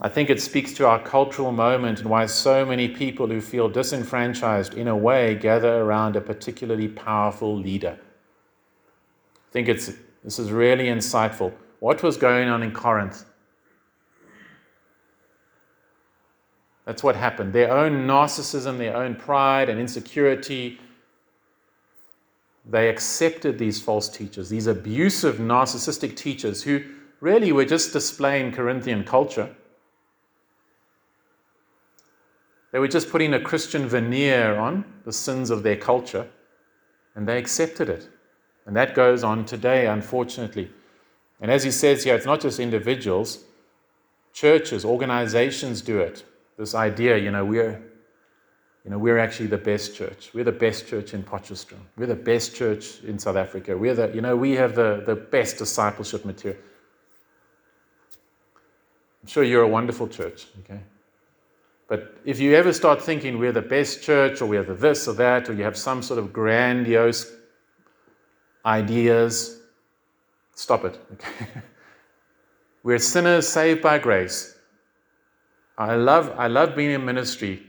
[0.00, 3.68] I think it speaks to our cultural moment and why so many people who feel
[3.68, 7.98] disenfranchised in a way gather around a particularly powerful leader.
[7.98, 11.54] I think it's, this is really insightful.
[11.80, 13.24] What was going on in Corinth?
[16.84, 17.52] That's what happened.
[17.52, 20.78] Their own narcissism, their own pride and insecurity,
[22.68, 26.82] they accepted these false teachers, these abusive, narcissistic teachers who
[27.20, 29.54] really were just displaying Corinthian culture.
[32.72, 36.26] They were just putting a Christian veneer on the sins of their culture,
[37.14, 38.08] and they accepted it.
[38.66, 40.70] And that goes on today, unfortunately.
[41.40, 43.44] And as he says here, it's not just individuals,
[44.32, 46.24] churches, organizations do it
[46.56, 47.82] this idea, you know, we're,
[48.84, 50.30] you know, we're actually the best church.
[50.32, 51.80] We're the best church in Potchefstroom.
[51.96, 53.76] We're the best church in South Africa.
[53.76, 56.60] We're the, you know, we have the, the best discipleship material.
[59.22, 60.80] I'm sure you're a wonderful church, okay?
[61.88, 65.14] But if you ever start thinking we're the best church or we're the this or
[65.14, 67.32] that, or you have some sort of grandiose
[68.64, 69.60] ideas,
[70.54, 70.98] stop it.
[71.12, 71.46] Okay?
[72.82, 74.56] we're sinners saved by grace.
[75.78, 77.62] I love, I love being in ministry.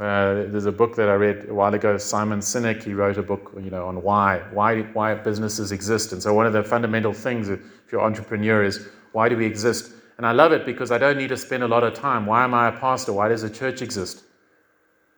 [0.00, 2.82] Uh, there's a book that I read a while ago, Simon Sinek.
[2.82, 6.12] He wrote a book, you know, on why, why, why businesses exist.
[6.12, 7.60] And so one of the fundamental things, if
[7.92, 9.92] you're an entrepreneur, is why do we exist?
[10.22, 12.26] And I love it because I don't need to spend a lot of time.
[12.26, 13.12] Why am I a pastor?
[13.12, 14.22] Why does a church exist?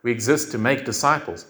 [0.02, 1.44] We exist to make disciples,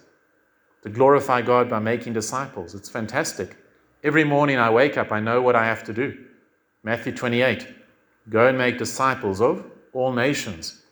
[0.82, 2.74] to glorify God by making disciples.
[2.74, 3.56] It's fantastic.
[4.02, 6.18] Every morning I wake up, I know what I have to do.
[6.82, 7.68] Matthew 28
[8.28, 10.82] Go and make disciples of all nations,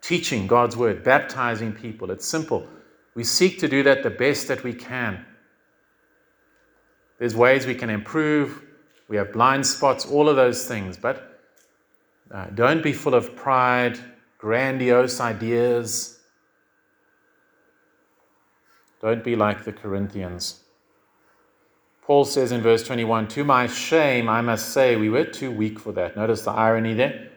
[0.00, 2.12] teaching God's word, baptizing people.
[2.12, 2.68] It's simple.
[3.16, 5.26] We seek to do that the best that we can.
[7.18, 8.62] There's ways we can improve.
[9.08, 10.96] We have blind spots, all of those things.
[10.96, 11.30] But
[12.32, 13.98] uh, don't be full of pride,
[14.38, 16.20] grandiose ideas.
[19.00, 20.60] Don't be like the Corinthians.
[22.04, 25.78] Paul says in verse 21 To my shame, I must say, we were too weak
[25.78, 26.16] for that.
[26.16, 27.32] Notice the irony there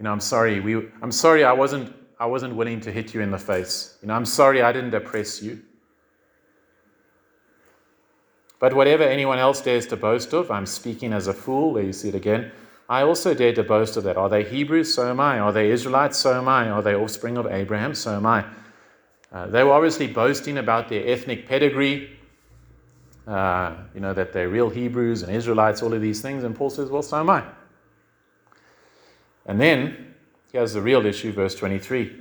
[0.00, 3.20] you know, I'm sorry, we, I'm sorry I wasn't, I wasn't willing to hit you
[3.20, 3.98] in the face.
[4.00, 5.60] You know, I'm sorry I didn't oppress you.
[8.58, 11.92] But whatever anyone else dares to boast of, I'm speaking as a fool, there you
[11.92, 12.50] see it again.
[12.90, 14.16] I also dare to boast of that.
[14.16, 14.92] Are they Hebrews?
[14.92, 15.38] So am I.
[15.38, 16.18] Are they Israelites?
[16.18, 16.68] So am I.
[16.68, 17.94] Are they offspring of Abraham?
[17.94, 18.44] So am I.
[19.30, 22.18] Uh, they were obviously boasting about their ethnic pedigree,
[23.28, 26.42] uh, you know, that they're real Hebrews and Israelites, all of these things.
[26.42, 27.44] And Paul says, well, so am I.
[29.46, 30.14] And then,
[30.52, 32.12] here's the real issue, verse 23.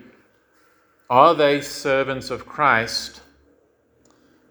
[1.09, 3.21] Are they servants of Christ?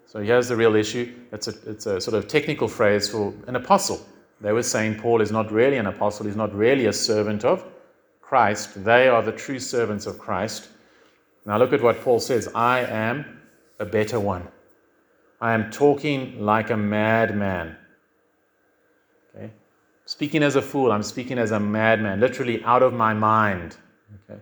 [0.07, 1.15] So here's the real issue.
[1.31, 4.05] It's a, it's a sort of technical phrase for an apostle.
[4.41, 7.65] They were saying Paul is not really an apostle, he's not really a servant of
[8.21, 8.85] Christ.
[8.85, 10.69] They are the true servants of Christ.
[11.45, 13.41] Now look at what Paul says I am
[13.79, 14.49] a better one.
[15.41, 17.77] I am talking like a madman.
[19.35, 19.51] Okay?
[20.05, 23.77] Speaking as a fool, I'm speaking as a madman, literally out of my mind.
[24.31, 24.41] Okay?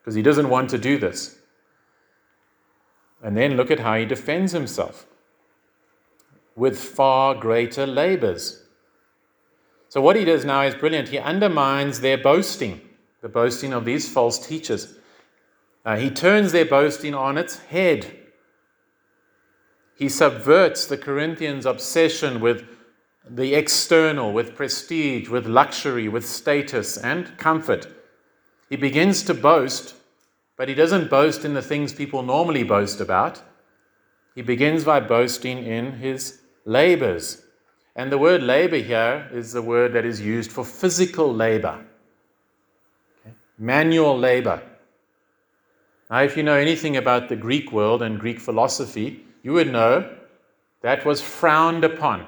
[0.00, 1.36] Because he doesn't want to do this.
[3.22, 5.06] And then look at how he defends himself
[6.56, 8.61] with far greater labors.
[9.92, 11.08] So, what he does now is brilliant.
[11.08, 12.80] He undermines their boasting,
[13.20, 14.96] the boasting of these false teachers.
[15.84, 18.06] Uh, he turns their boasting on its head.
[19.94, 22.64] He subverts the Corinthians' obsession with
[23.28, 27.86] the external, with prestige, with luxury, with status and comfort.
[28.70, 29.94] He begins to boast
[30.56, 33.42] but he doesn't boast in the things people normally boast about.
[34.36, 37.42] He begins by boasting in his labors.
[37.94, 41.84] And the word labor here is the word that is used for physical labor,
[43.20, 43.34] okay?
[43.58, 44.62] manual labor.
[46.10, 50.10] Now, if you know anything about the Greek world and Greek philosophy, you would know
[50.80, 52.26] that was frowned upon.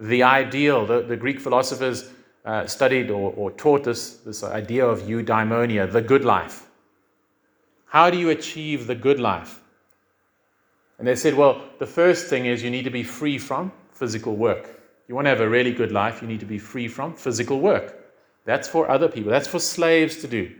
[0.00, 2.10] The ideal, the, the Greek philosophers
[2.44, 6.66] uh, studied or, or taught this, this idea of eudaimonia, the good life.
[7.86, 9.60] How do you achieve the good life?
[10.98, 14.34] And they said, well, the first thing is you need to be free from physical
[14.34, 14.80] work.
[15.08, 17.60] You want to have a really good life, you need to be free from physical
[17.60, 17.86] work.
[18.46, 20.50] That's for other people, that's for slaves to do.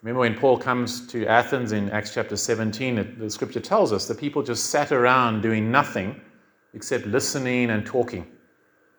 [0.00, 4.14] Remember when Paul comes to Athens in Acts chapter 17, the scripture tells us the
[4.14, 6.20] people just sat around doing nothing
[6.74, 8.24] except listening and talking.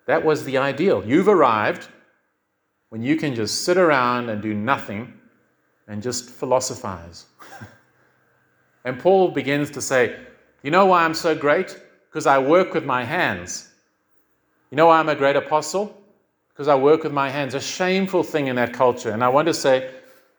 [0.06, 1.02] That was the ideal.
[1.06, 1.88] You've arrived
[2.90, 5.14] when you can just sit around and do nothing
[5.88, 7.28] and just philosophize.
[8.84, 10.20] and Paul begins to say,
[10.64, 11.80] You know why I'm so great?
[12.18, 13.70] Because I work with my hands.
[14.72, 15.96] You know why I'm a great apostle?
[16.50, 17.54] Because I work with my hands.
[17.54, 19.12] A shameful thing in that culture.
[19.12, 19.92] And I want to say,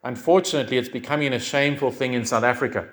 [0.02, 2.88] unfortunately, it's becoming a shameful thing in South Africa.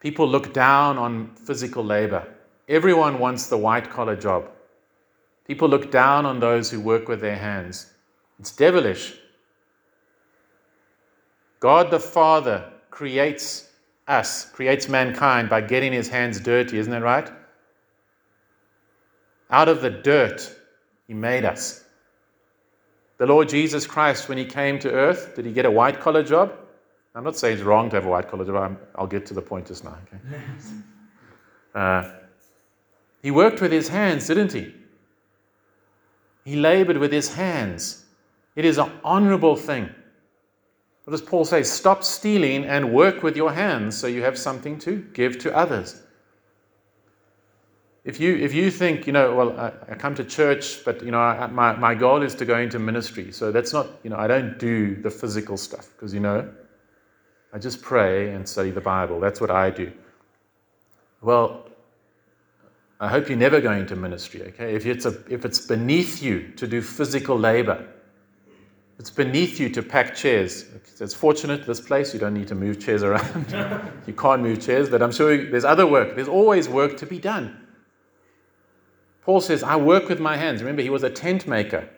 [0.00, 2.26] People look down on physical labor.
[2.66, 4.48] Everyone wants the white collar job.
[5.46, 7.92] People look down on those who work with their hands.
[8.40, 9.16] It's devilish.
[11.60, 13.68] God the Father creates
[14.08, 17.30] us, creates mankind by getting his hands dirty, isn't that right?
[19.50, 20.54] Out of the dirt,
[21.06, 21.84] he made us.
[23.18, 26.22] The Lord Jesus Christ, when he came to earth, did he get a white collar
[26.22, 26.52] job?
[27.14, 28.78] I'm not saying it's wrong to have a white collar job.
[28.94, 29.96] i will get to the point just now.
[30.06, 30.40] Okay?
[31.74, 32.06] Uh,
[33.22, 34.74] he worked with his hands, didn't he?
[36.44, 38.04] He labored with his hands.
[38.54, 39.88] It is an honorable thing.
[41.04, 41.62] What does Paul say?
[41.62, 46.00] Stop stealing and work with your hands so you have something to give to others.
[48.04, 51.12] If you, if you think, you know, well, I, I come to church, but, you
[51.12, 53.30] know, I, my, my goal is to go into ministry.
[53.30, 56.48] So that's not, you know, I don't do the physical stuff because, you know,
[57.52, 59.20] I just pray and study the Bible.
[59.20, 59.92] That's what I do.
[61.20, 61.68] Well,
[62.98, 64.74] I hope you're never go into ministry, okay?
[64.74, 67.91] If it's, a, if it's beneath you to do physical labor,
[69.02, 70.64] it's beneath you to pack chairs.
[71.00, 73.50] It's fortunate this place, you don't need to move chairs around.
[74.06, 76.14] you can't move chairs, but I'm sure there's other work.
[76.14, 77.66] There's always work to be done.
[79.24, 80.62] Paul says, I work with my hands.
[80.62, 81.88] Remember, he was a tent maker.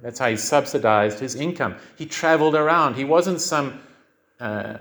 [0.00, 1.74] That's how he subsidized his income.
[1.96, 2.94] He traveled around.
[2.94, 3.80] He wasn't some
[4.38, 4.76] uh,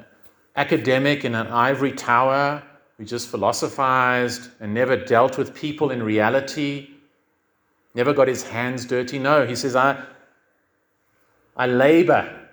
[0.56, 2.62] academic in an ivory tower
[3.00, 6.92] who just philosophized and never dealt with people in reality,
[7.96, 9.18] never got his hands dirty.
[9.18, 10.00] No, he says, I,
[11.56, 12.48] I labor.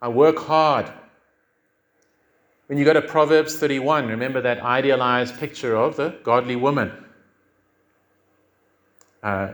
[0.00, 0.90] I work hard.
[2.66, 6.92] When you go to Proverbs 31, remember that idealized picture of the godly woman.
[9.22, 9.52] Uh,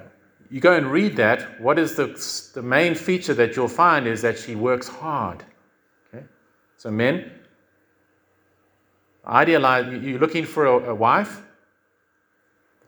[0.51, 1.61] you go and read that.
[1.61, 2.07] What is the,
[2.55, 5.43] the main feature that you'll find is that she works hard.
[6.12, 6.24] Okay?
[6.76, 7.30] So, men,
[9.26, 11.43] idealize, you're looking for a, a wife.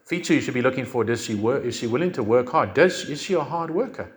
[0.04, 1.64] Feature you should be looking for: Does she work?
[1.64, 2.74] Is she willing to work hard?
[2.74, 4.12] Does is she a hard worker?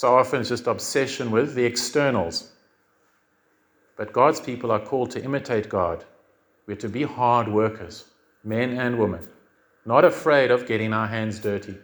[0.00, 2.52] So often it's just obsession with the externals.
[3.98, 6.06] But God's people are called to imitate God.
[6.66, 8.06] We're to be hard workers,
[8.42, 9.28] men and women,
[9.84, 11.76] not afraid of getting our hands dirty,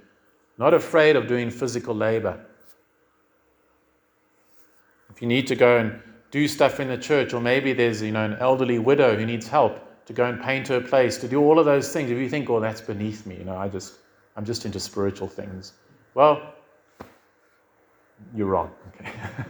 [0.57, 2.43] not afraid of doing physical labor.
[5.11, 6.01] If you need to go and
[6.31, 9.47] do stuff in the church, or maybe there's you know an elderly widow who needs
[9.47, 12.11] help to go and paint her place, to do all of those things.
[12.11, 13.97] If you think, oh, that's beneath me, you know, I just
[14.37, 15.75] I'm just into spiritual things.
[16.15, 16.56] Well,
[18.35, 18.71] you're wrong.
[18.89, 19.11] Okay.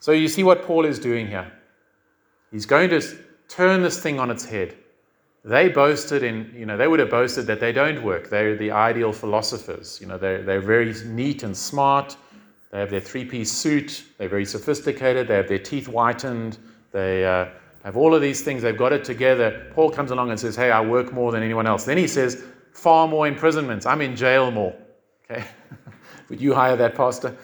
[0.00, 1.50] so you see what Paul is doing here.
[2.50, 3.00] He's going to
[3.48, 4.76] turn this thing on its head.
[5.44, 8.28] They boasted in, you know, they would have boasted that they don't work.
[8.28, 9.98] They're the ideal philosophers.
[10.00, 12.16] You know, they're, they're very neat and smart.
[12.70, 14.04] They have their three piece suit.
[14.18, 15.28] They're very sophisticated.
[15.28, 16.58] They have their teeth whitened.
[16.92, 17.46] They uh,
[17.84, 18.62] have all of these things.
[18.62, 19.70] They've got it together.
[19.74, 21.84] Paul comes along and says, Hey, I work more than anyone else.
[21.84, 23.86] Then he says, Far more imprisonments.
[23.86, 24.74] I'm in jail more.
[25.30, 25.44] Okay?
[26.28, 27.36] Would you hire that pastor?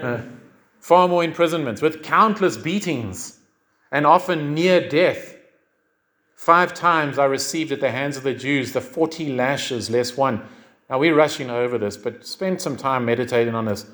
[0.00, 0.20] Uh,
[0.80, 3.38] far more imprisonments with countless beatings
[3.90, 5.36] and often near death.
[6.34, 10.42] Five times I received at the hands of the Jews the 40 lashes less one.
[10.90, 13.86] Now we're rushing over this, but spend some time meditating on this.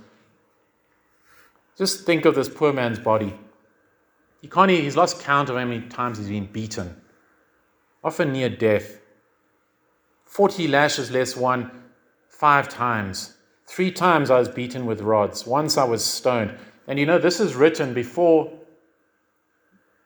[1.77, 3.35] Just think of this poor man's body.
[4.43, 7.01] He can't, he's lost count of how many times he's been beaten,
[8.03, 9.00] often near death.
[10.31, 11.73] 40 lashes less one,
[12.29, 13.35] five times.
[13.67, 15.45] Three times I was beaten with rods.
[15.45, 16.55] Once I was stoned.
[16.87, 18.53] And you know, this is written before,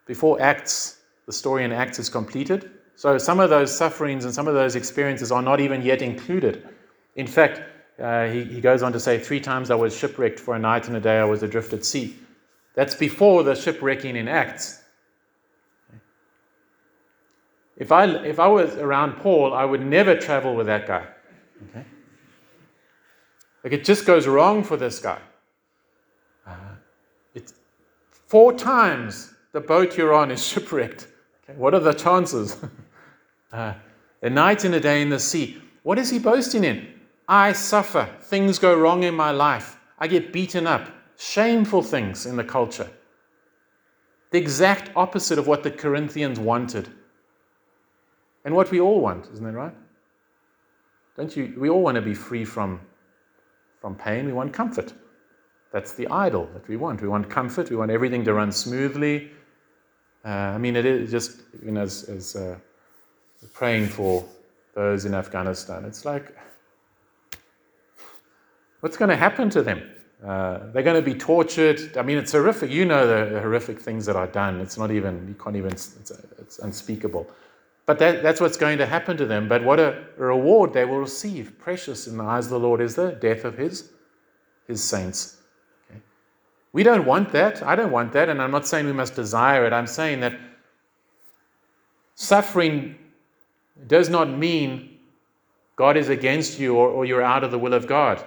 [0.06, 2.70] before Acts, the story in Acts is completed.
[2.96, 6.66] So some of those sufferings and some of those experiences are not even yet included.
[7.16, 7.60] In fact,
[8.00, 10.88] uh, he, he goes on to say, Three times I was shipwrecked, for a night
[10.88, 12.16] and a day I was adrift at sea.
[12.74, 14.83] That's before the shipwrecking in Acts.
[17.76, 21.06] If I, if I was around Paul, I would never travel with that guy.
[21.70, 21.84] Okay?
[23.64, 25.18] Like it just goes wrong for this guy.
[26.46, 26.76] Uh,
[27.34, 27.54] it's
[28.10, 31.08] four times the boat you're on is shipwrecked.
[31.42, 32.56] Okay, what are the chances?
[33.52, 33.74] uh,
[34.22, 35.60] a night and a day in the sea.
[35.82, 36.88] What is he boasting in?
[37.28, 38.08] I suffer.
[38.22, 39.78] Things go wrong in my life.
[39.98, 40.90] I get beaten up.
[41.16, 42.88] Shameful things in the culture.
[44.30, 46.88] The exact opposite of what the Corinthians wanted.
[48.44, 49.74] And what we all want, isn't that right?
[51.16, 51.54] Don't you?
[51.58, 52.80] We all want to be free from
[53.84, 54.94] from pain, we want comfort.
[55.70, 57.02] That's the idol that we want.
[57.02, 59.30] We want comfort, we want everything to run smoothly.
[60.24, 62.56] Uh, I mean, it is just, you know, as, as uh,
[63.52, 64.24] praying for
[64.74, 66.34] those in Afghanistan, it's like,
[68.80, 69.82] what's going to happen to them?
[70.26, 71.98] Uh, they're going to be tortured.
[71.98, 72.70] I mean, it's horrific.
[72.70, 74.60] You know the, horrific things that are done.
[74.60, 77.28] It's not even, you can't even, it's, it's unspeakable.
[77.86, 79.48] But that, that's what's going to happen to them.
[79.48, 81.58] But what a reward they will receive.
[81.58, 83.90] Precious in the eyes of the Lord is the death of his,
[84.66, 85.36] his saints.
[85.90, 86.00] Okay?
[86.72, 87.62] We don't want that.
[87.62, 88.30] I don't want that.
[88.30, 89.72] And I'm not saying we must desire it.
[89.72, 90.38] I'm saying that
[92.14, 92.96] suffering
[93.86, 94.98] does not mean
[95.76, 98.24] God is against you or, or you're out of the will of God.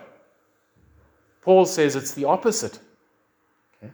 [1.41, 2.77] Paul says it's the opposite.
[3.81, 3.91] Okay?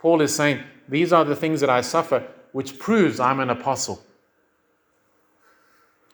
[0.00, 4.02] Paul is saying, These are the things that I suffer, which proves I'm an apostle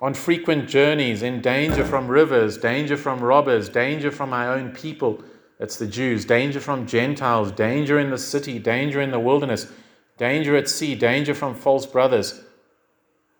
[0.02, 5.22] on frequent journeys, in danger from rivers, danger from robbers, danger from my own people,
[5.60, 9.70] that's the Jews, danger from Gentiles, danger in the city, danger in the wilderness,
[10.18, 12.42] danger at sea, danger from false brothers,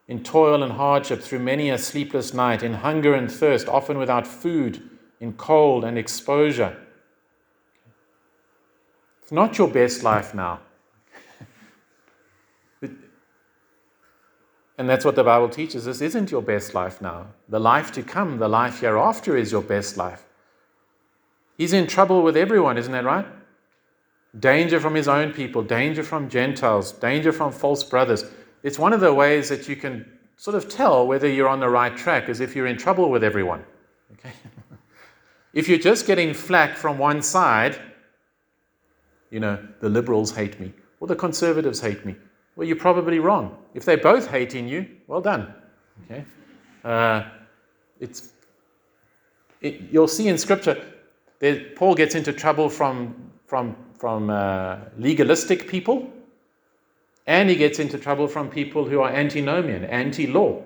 [0.07, 4.25] in toil and hardship through many a sleepless night, in hunger and thirst, often without
[4.25, 4.89] food,
[5.19, 6.77] in cold and exposure.
[9.21, 10.61] It's not your best life now.
[14.79, 15.85] And that's what the Bible teaches.
[15.85, 17.27] This isn't your best life now.
[17.49, 20.25] The life to come, the life hereafter, is your best life.
[21.59, 23.27] He's in trouble with everyone, isn't that right?
[24.39, 28.25] Danger from his own people, danger from Gentiles, danger from false brothers.
[28.63, 30.07] It's one of the ways that you can
[30.37, 33.23] sort of tell whether you're on the right track, is if you're in trouble with
[33.23, 33.63] everyone.
[34.15, 34.33] Okay?
[35.53, 37.79] if you're just getting flack from one side,
[39.31, 42.17] you know, the liberals hate me, or the conservatives hate me,
[42.57, 43.57] well, you're probably wrong.
[43.75, 45.55] If they're both hating you, well done.
[46.05, 46.25] Okay?
[46.85, 47.25] Uh,
[48.01, 48.31] it's,
[49.61, 50.83] it, you'll see in Scripture,
[51.39, 53.15] there, Paul gets into trouble from,
[53.47, 56.13] from, from uh, legalistic people,
[57.27, 60.63] and he gets into trouble from people who are antinomian, anti law,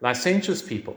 [0.00, 0.96] licentious people.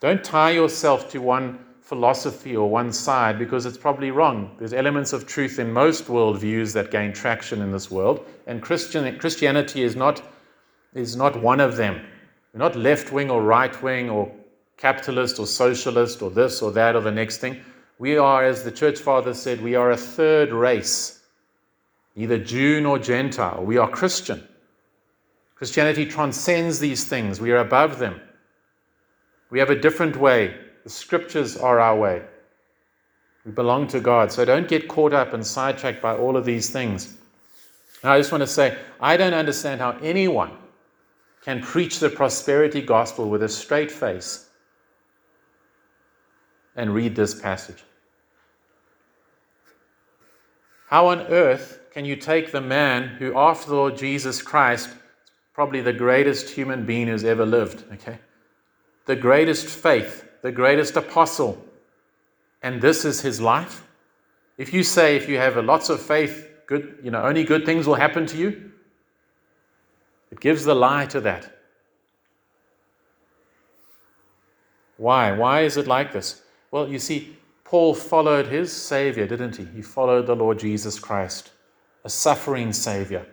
[0.00, 4.50] Don't tie yourself to one philosophy or one side because it's probably wrong.
[4.58, 9.18] There's elements of truth in most worldviews that gain traction in this world, and Christian,
[9.18, 10.22] Christianity is not,
[10.94, 12.00] is not one of them.
[12.52, 14.32] We're not left wing or right wing or
[14.78, 17.60] capitalist or socialist or this or that or the next thing.
[17.98, 21.20] We are, as the church father said, we are a third race,
[22.16, 23.62] neither Jew nor Gentile.
[23.62, 24.48] We are Christian.
[25.54, 28.20] Christianity transcends these things, we are above them.
[29.50, 30.58] We have a different way.
[30.84, 32.22] The scriptures are our way.
[33.44, 34.30] We belong to God.
[34.30, 37.16] So don't get caught up and sidetracked by all of these things.
[38.02, 40.52] Now, I just want to say, I don't understand how anyone
[41.42, 44.48] can preach the prosperity gospel with a straight face
[46.76, 47.82] and read this passage.
[50.88, 54.90] How on earth can you take the man who, after the Lord Jesus Christ,
[55.54, 58.18] probably the greatest human being who's ever lived, okay?
[59.06, 61.56] The greatest faith, the greatest apostle,
[62.62, 63.82] and this is his life?
[64.58, 67.86] If you say if you have lots of faith, good, you know, only good things
[67.86, 68.70] will happen to you,
[70.30, 71.50] it gives the lie to that.
[74.98, 75.32] Why?
[75.32, 76.42] Why is it like this?
[76.70, 79.64] Well, you see, Paul followed his Savior, didn't he?
[79.64, 81.52] He followed the Lord Jesus Christ,
[82.04, 83.24] a suffering Savior.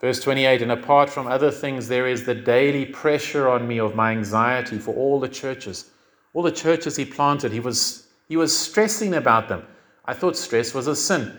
[0.00, 3.94] Verse 28 And apart from other things, there is the daily pressure on me of
[3.94, 5.90] my anxiety for all the churches.
[6.32, 9.64] All the churches he planted, he was, he was stressing about them.
[10.04, 11.38] I thought stress was a sin.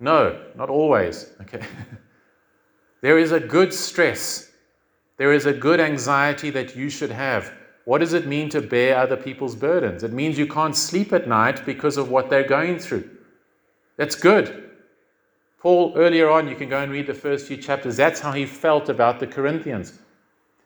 [0.00, 1.32] No, not always.
[1.42, 1.64] Okay.
[3.02, 4.50] there is a good stress.
[5.16, 7.52] There is a good anxiety that you should have.
[7.84, 10.02] What does it mean to bear other people's burdens?
[10.02, 13.08] It means you can't sleep at night because of what they're going through.
[13.96, 14.63] That's good.
[15.64, 18.44] Paul, earlier on, you can go and read the first few chapters, that's how he
[18.44, 19.94] felt about the Corinthians.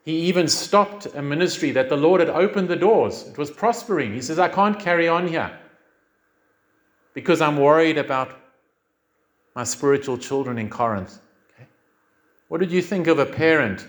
[0.04, 3.22] He even stopped a ministry that the Lord had opened the doors.
[3.28, 4.12] It was prospering.
[4.12, 5.56] He says, I can't carry on here
[7.14, 8.40] because I'm worried about
[9.54, 11.20] my spiritual children in Corinth.
[11.54, 11.68] Okay?
[12.48, 13.86] What did you think of a parent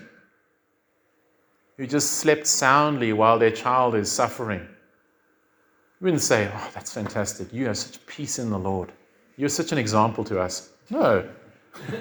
[1.76, 4.60] who just slept soundly while their child is suffering?
[4.60, 7.52] You wouldn't say, Oh, that's fantastic.
[7.52, 8.92] You have such peace in the Lord.
[9.36, 10.70] You're such an example to us.
[10.90, 11.28] No.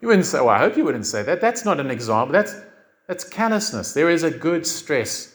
[0.00, 1.40] you wouldn't say, Well, I hope you wouldn't say that.
[1.40, 2.32] That's not an example.
[2.32, 2.54] That's,
[3.06, 3.92] that's callousness.
[3.92, 5.34] There is a good stress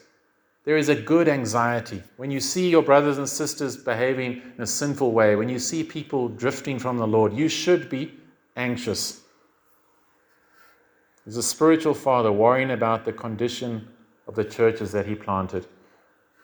[0.64, 2.02] there is a good anxiety.
[2.16, 5.82] When you see your brothers and sisters behaving in a sinful way, when you see
[5.82, 8.14] people drifting from the Lord, you should be
[8.56, 9.22] anxious.
[11.24, 13.88] There's a spiritual father worrying about the condition
[14.26, 15.66] of the churches that he planted.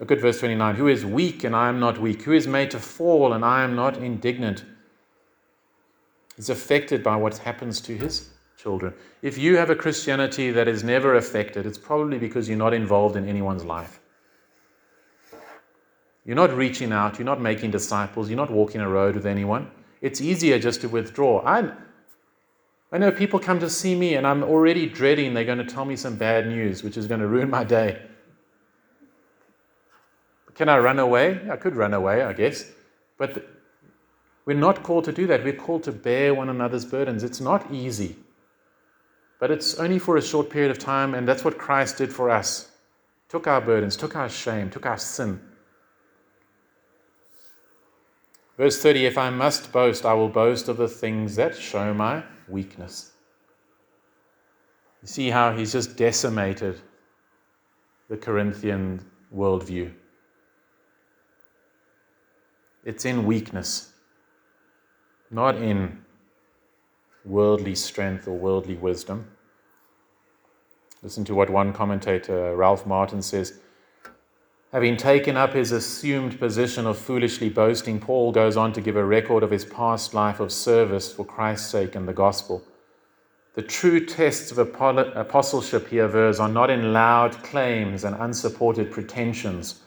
[0.01, 2.22] Look at verse 29 Who is weak and I am not weak?
[2.22, 4.64] Who is made to fall and I am not indignant?
[6.37, 8.93] He's affected by what happens to his children.
[9.22, 13.16] If you have a Christianity that is never affected, it's probably because you're not involved
[13.16, 14.01] in anyone's life.
[16.26, 19.70] You're not reaching out, you're not making disciples, you're not walking a road with anyone.
[20.01, 21.41] It's easier just to withdraw.
[21.47, 21.70] I,
[22.93, 25.84] I know people come to see me and I'm already dreading they're going to tell
[25.84, 28.03] me some bad news, which is going to ruin my day.
[30.55, 31.41] Can I run away?
[31.51, 32.70] I could run away, I guess.
[33.18, 33.55] But
[34.47, 35.44] we're not called to do that.
[35.44, 37.22] We're called to bear one another's burdens.
[37.22, 38.16] It's not easy,
[39.38, 42.30] but it's only for a short period of time, and that's what Christ did for
[42.30, 42.70] us.
[43.28, 45.40] Took our burdens, took our shame, took our sin
[48.57, 52.22] Verse 30 If I must boast, I will boast of the things that show my
[52.49, 53.12] weakness.
[55.03, 56.80] You see how he's just decimated
[58.09, 59.92] the Corinthian worldview.
[62.84, 63.92] It's in weakness,
[65.31, 66.05] not in
[67.24, 69.27] worldly strength or worldly wisdom.
[71.03, 73.59] Listen to what one commentator, Ralph Martin, says
[74.72, 79.05] Having taken up his assumed position of foolishly boasting, Paul goes on to give a
[79.05, 82.62] record of his past life of service for Christ's sake and the gospel.
[83.55, 89.81] The true tests of apostleship, he avers, are not in loud claims and unsupported pretensions.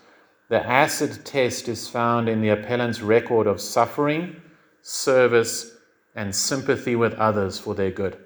[0.47, 4.41] The acid test is found in the appellant's record of suffering,
[4.81, 5.75] service,
[6.15, 8.17] and sympathy with others for their good.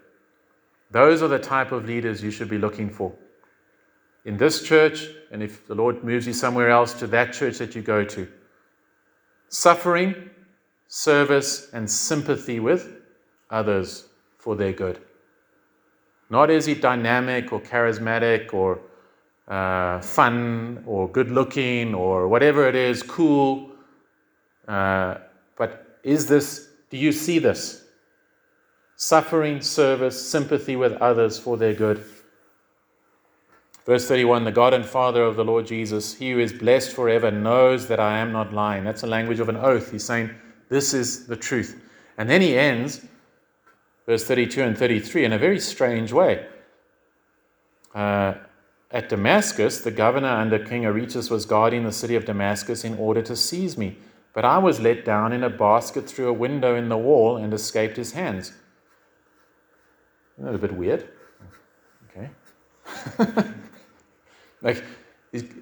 [0.92, 3.14] Those are the type of leaders you should be looking for
[4.26, 7.76] in this church, and if the Lord moves you somewhere else, to that church that
[7.76, 8.28] you go to.
[9.50, 10.30] Suffering,
[10.88, 12.90] service, and sympathy with
[13.50, 14.06] others
[14.38, 15.00] for their good.
[16.30, 18.80] Not is he dynamic or charismatic or
[19.48, 23.72] uh, fun or good looking or whatever it is, cool.
[24.68, 25.16] Uh,
[25.58, 27.86] but is this, do you see this?
[28.96, 32.04] Suffering, service, sympathy with others for their good.
[33.86, 37.32] Verse 31 The God and Father of the Lord Jesus, he who is blessed forever,
[37.32, 38.84] knows that I am not lying.
[38.84, 39.92] That's a language of an oath.
[39.92, 40.30] He's saying,
[40.70, 41.82] This is the truth.
[42.18, 43.06] And then he ends,
[44.06, 46.46] verse 32 and 33, in a very strange way.
[47.96, 48.36] Uh,
[48.92, 53.24] at Damascus, the governor under King Aretas was guarding the city of Damascus in order
[53.24, 53.98] to seize me.
[54.34, 57.54] But I was let down in a basket through a window in the wall and
[57.54, 58.52] escaped his hands.
[60.38, 61.08] Isn't that a bit weird?
[62.10, 62.30] Okay.
[64.62, 64.84] like,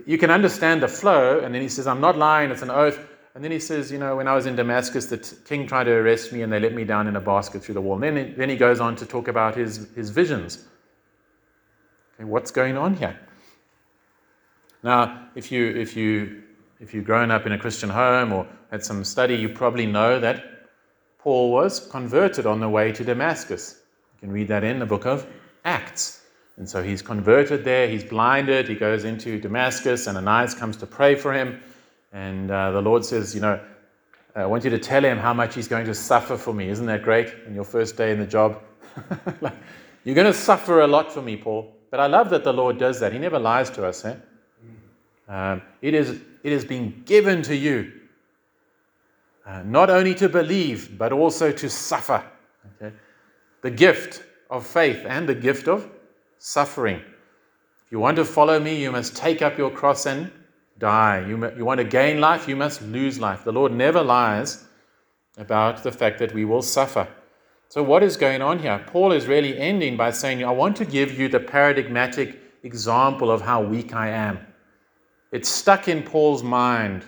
[0.06, 3.00] you can understand the flow, and then he says, I'm not lying, it's an oath.
[3.36, 5.92] And then he says, You know, when I was in Damascus, the king tried to
[5.92, 8.04] arrest me and they let me down in a basket through the wall.
[8.04, 10.66] And then, then he goes on to talk about his, his visions.
[12.16, 13.18] Okay, what's going on here?
[14.84, 16.44] Now, if, you, if, you,
[16.80, 20.20] if you've grown up in a Christian home or had some study, you probably know
[20.20, 20.70] that
[21.20, 23.82] Paul was converted on the way to Damascus.
[24.16, 25.28] You can read that in the book of
[25.66, 26.24] Acts.
[26.58, 30.86] And so he's converted there, he's blinded, he goes into Damascus, and Ananias comes to
[30.86, 31.62] pray for him.
[32.14, 33.60] And uh, the Lord says, You know,
[34.36, 36.70] I want you to tell him how much he's going to suffer for me.
[36.70, 37.34] Isn't that great?
[37.48, 38.62] On your first day in the job.
[39.42, 39.56] like,
[40.04, 41.74] You're going to suffer a lot for me, Paul.
[41.90, 43.12] But I love that the Lord does that.
[43.12, 44.06] He never lies to us.
[44.06, 44.16] Eh?
[45.28, 48.01] Um, it, is, it has been given to you
[49.46, 52.24] uh, not only to believe, but also to suffer.
[52.82, 52.96] Okay?
[53.62, 55.90] The gift of faith and the gift of
[56.38, 56.98] suffering.
[56.98, 60.32] If you want to follow me, you must take up your cross and
[60.78, 61.26] die.
[61.28, 63.44] You, you want to gain life, you must lose life.
[63.44, 64.66] The Lord never lies
[65.38, 67.08] about the fact that we will suffer.
[67.70, 68.84] So, what is going on here?
[68.88, 73.42] Paul is really ending by saying, I want to give you the paradigmatic example of
[73.42, 74.40] how weak I am.
[75.32, 77.06] It's stuck in Paul's mind,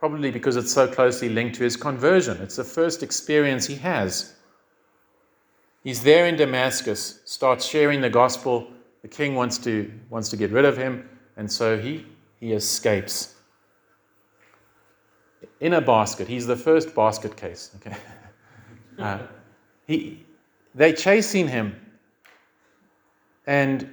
[0.00, 2.40] probably because it's so closely linked to his conversion.
[2.40, 4.34] It's the first experience he has.
[5.84, 8.68] He's there in Damascus, starts sharing the gospel.
[9.02, 12.06] The king wants to, wants to get rid of him, and so he,
[12.40, 13.34] he escapes.
[15.60, 16.26] In a basket.
[16.26, 17.70] He's the first basket case.
[17.76, 17.96] Okay.
[18.98, 19.18] Uh,
[19.86, 20.22] he,
[20.74, 21.74] they chasing him,
[23.46, 23.88] and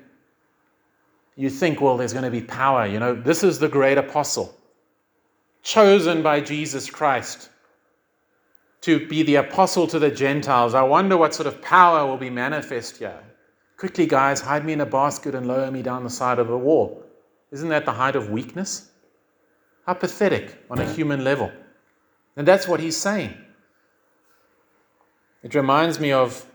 [1.38, 2.86] you think, well, there's going to be power.
[2.86, 4.57] You know, this is the great apostle,
[5.68, 7.50] chosen by Jesus Christ
[8.80, 10.74] to be the apostle to the Gentiles.
[10.74, 13.22] I wonder what sort of power will be manifest here.
[13.76, 16.58] Quickly, guys, hide me in a basket and lower me down the side of a
[16.58, 17.04] wall.
[17.52, 18.92] Isn't that the height of weakness?
[19.86, 21.52] How pathetic on a human level.
[22.38, 23.38] And that's what he's saying.
[25.44, 26.46] It reminds me of,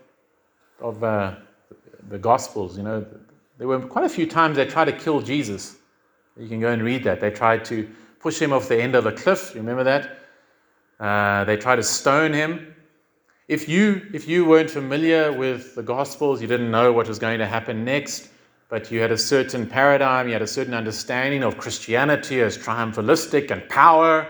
[0.80, 1.34] of uh,
[2.08, 2.78] the Gospels.
[2.78, 3.06] You know,
[3.58, 5.76] there were quite a few times they tried to kill Jesus.
[6.40, 7.20] You can go and read that.
[7.20, 7.86] They tried to
[8.22, 9.52] push him off the end of a cliff.
[9.54, 10.18] You remember that?
[10.98, 12.74] Uh, they try to stone him.
[13.48, 17.40] If you, if you weren't familiar with the Gospels, you didn't know what was going
[17.40, 18.28] to happen next,
[18.68, 23.50] but you had a certain paradigm, you had a certain understanding of Christianity as triumphalistic
[23.50, 24.28] and power,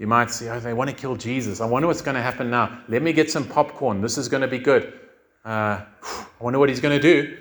[0.00, 1.60] you might say, oh, they want to kill Jesus.
[1.60, 2.80] I wonder what's going to happen now.
[2.88, 4.00] Let me get some popcorn.
[4.00, 4.98] This is going to be good.
[5.44, 7.36] Uh, I wonder what he's going to do.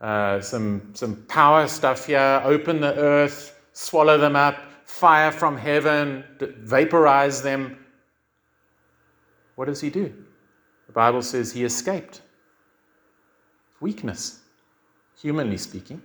[0.00, 2.40] Uh, some, some power stuff here.
[2.44, 7.78] Open the earth, swallow them up, fire from heaven, vaporize them.
[9.54, 10.12] What does he do?
[10.88, 12.22] The Bible says he escaped.
[13.80, 14.40] Weakness,
[15.22, 16.02] humanly speaking,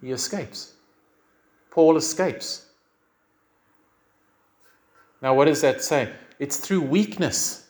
[0.00, 0.72] he escapes.
[1.70, 2.66] Paul escapes.
[5.22, 6.12] Now, what does that say?
[6.40, 7.68] It's through weakness.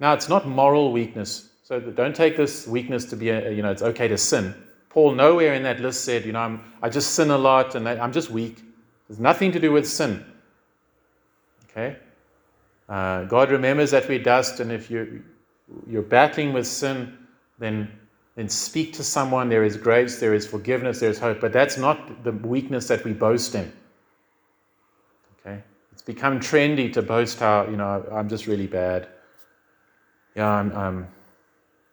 [0.00, 1.50] Now, it's not moral weakness.
[1.62, 4.54] So don't take this weakness to be, a, you know, it's okay to sin.
[4.96, 7.86] Paul nowhere in that list said, you know, I'm, I just sin a lot and
[7.86, 8.64] I'm just weak.
[9.06, 10.24] There's nothing to do with sin.
[11.68, 11.98] Okay?
[12.88, 15.06] Uh, God remembers that we're dust, and if you're,
[15.86, 17.14] you're battling with sin,
[17.58, 17.90] then,
[18.36, 19.50] then speak to someone.
[19.50, 21.42] There is grace, there is forgiveness, there is hope.
[21.42, 23.70] But that's not the weakness that we boast in.
[25.40, 25.62] Okay?
[25.92, 29.08] It's become trendy to boast how, you know, I'm just really bad.
[30.34, 31.08] Yeah, I'm, I'm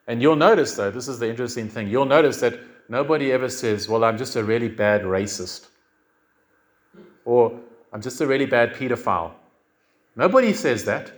[0.08, 1.90] and you'll notice, though, this is the interesting thing.
[1.90, 5.68] You'll notice that nobody ever says, Well, I'm just a really bad racist
[7.26, 7.60] or
[7.92, 9.32] I'm just a really bad pedophile.
[10.16, 11.12] Nobody says that.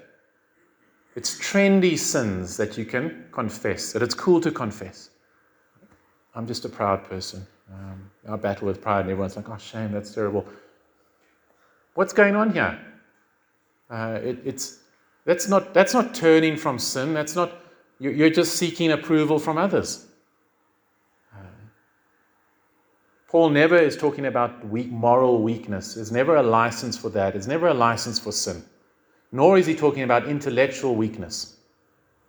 [1.16, 5.11] It's trendy sins that you can confess, that it's cool to confess.
[6.36, 7.47] I'm just a proud person.
[7.74, 10.45] Um, I battle with pride, and everyone's like, oh, shame, that's terrible.
[11.93, 12.78] What's going on here?
[13.89, 14.80] Uh, it, it's,
[15.24, 17.13] that's, not, that's not turning from sin.
[17.13, 17.53] That's not,
[17.99, 20.07] you're just seeking approval from others.
[23.36, 25.96] Paul never is talking about weak, moral weakness.
[25.96, 27.34] There's never a license for that.
[27.34, 28.64] There's never a license for sin.
[29.34, 31.58] Nor is he talking about intellectual weakness.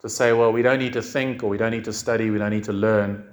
[0.03, 2.39] To say, well, we don't need to think or we don't need to study, we
[2.39, 3.25] don't need to learn.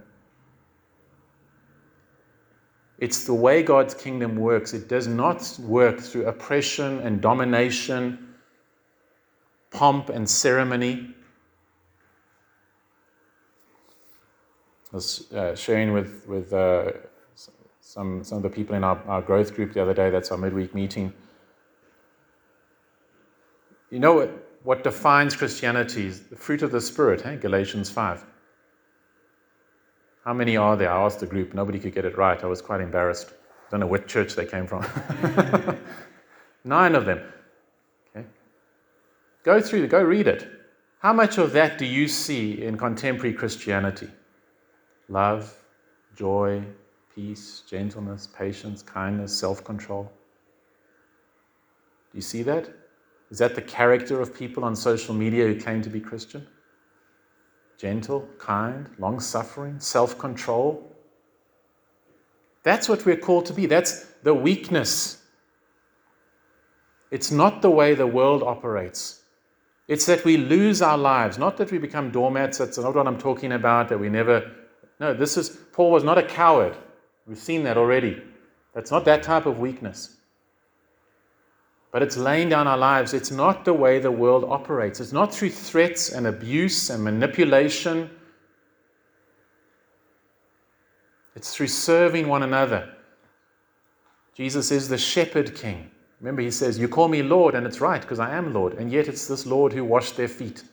[3.00, 4.76] It's the way God's kingdom works.
[4.76, 8.36] It does not work through oppression and domination,
[9.72, 11.10] pomp and ceremony.
[14.92, 16.92] I was uh, sharing with, with uh,
[17.94, 20.38] some, some of the people in our, our growth group the other day, that's our
[20.38, 21.14] midweek meeting.
[23.92, 24.32] You know what,
[24.64, 27.36] what defines Christianity is the fruit of the Spirit, hey?
[27.36, 28.26] Galatians 5.
[30.26, 30.92] How many are there?
[30.92, 31.54] I asked the group.
[31.54, 32.44] Nobody could get it right.
[32.44, 33.30] I was quite embarrassed.
[33.30, 34.84] I don't know what church they came from.
[36.64, 37.22] Nine of them.
[38.16, 38.26] Okay.
[39.44, 40.50] Go through, go read it.
[40.98, 44.10] How much of that do you see in contemporary Christianity?
[45.10, 45.54] Love,
[46.16, 46.64] joy,
[47.16, 50.12] peace, gentleness, patience, kindness, self control.
[52.12, 52.70] Do you see that?
[53.32, 56.46] Is that the character of people on social media who claim to be Christian?
[57.78, 60.90] Gentle, kind, long suffering, self control.
[62.64, 63.66] That's what we're called to be.
[63.66, 65.22] That's the weakness.
[67.12, 69.22] It's not the way the world operates.
[69.88, 72.58] It's that we lose our lives, not that we become doormats.
[72.58, 74.50] That's not what I'm talking about, that we never.
[75.00, 75.50] No, this is.
[75.50, 76.78] Paul was not a coward.
[77.28, 78.22] We've seen that already.
[78.74, 80.18] That's not that type of weakness.
[81.92, 83.14] But it's laying down our lives.
[83.14, 85.00] It's not the way the world operates.
[85.00, 88.10] It's not through threats and abuse and manipulation.
[91.36, 92.90] It's through serving one another.
[94.36, 95.92] Jesus is the shepherd king.
[96.20, 98.74] Remember, he says, You call me Lord, and it's right because I am Lord.
[98.74, 100.64] And yet it's this Lord who washed their feet.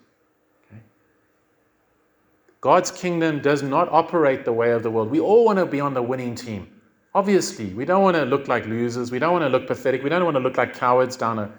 [2.61, 5.11] God's kingdom does not operate the way of the world.
[5.11, 6.69] We all want to be on the winning team.
[7.15, 9.11] Obviously, we don't want to look like losers.
[9.11, 10.03] We don't want to look pathetic.
[10.03, 11.51] We don't want to look like cowards down a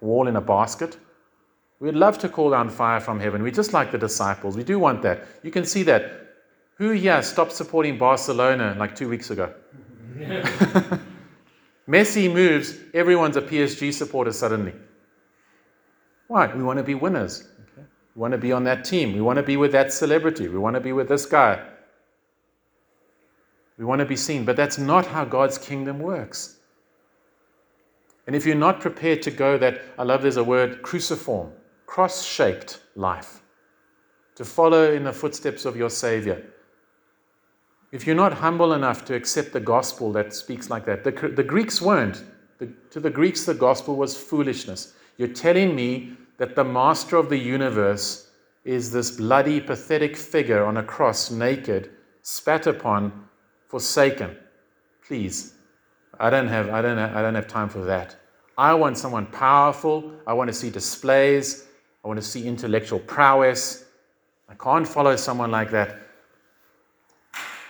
[0.00, 0.96] wall in a basket.
[1.78, 3.42] We'd love to call down fire from heaven.
[3.42, 4.56] We just like the disciples.
[4.56, 5.26] We do want that.
[5.42, 6.22] You can see that.
[6.78, 9.54] Who here stopped supporting Barcelona like two weeks ago?
[11.88, 14.74] Messi moves, everyone's a PSG supporter suddenly.
[16.26, 16.52] Why?
[16.54, 17.48] We want to be winners.
[18.16, 19.12] We want to be on that team.
[19.12, 20.48] We want to be with that celebrity.
[20.48, 21.62] We want to be with this guy.
[23.76, 24.46] We want to be seen.
[24.46, 26.56] But that's not how God's kingdom works.
[28.26, 31.52] And if you're not prepared to go that, I love there's a word, cruciform,
[31.84, 33.42] cross shaped life,
[34.34, 36.42] to follow in the footsteps of your Savior,
[37.92, 41.44] if you're not humble enough to accept the gospel that speaks like that, the, the
[41.44, 42.24] Greeks weren't.
[42.58, 44.94] The, to the Greeks, the gospel was foolishness.
[45.18, 48.30] You're telling me that the master of the universe
[48.64, 51.90] is this bloody, pathetic figure on a cross, naked,
[52.22, 53.28] spat upon,
[53.68, 54.36] forsaken.
[55.06, 55.54] Please,
[56.18, 58.16] I don't have, I don't have, I don't have time for that.
[58.58, 60.12] I want someone powerful.
[60.26, 61.66] I want to see displays.
[62.04, 63.84] I want to see intellectual prowess.
[64.48, 65.98] I can't follow someone like that.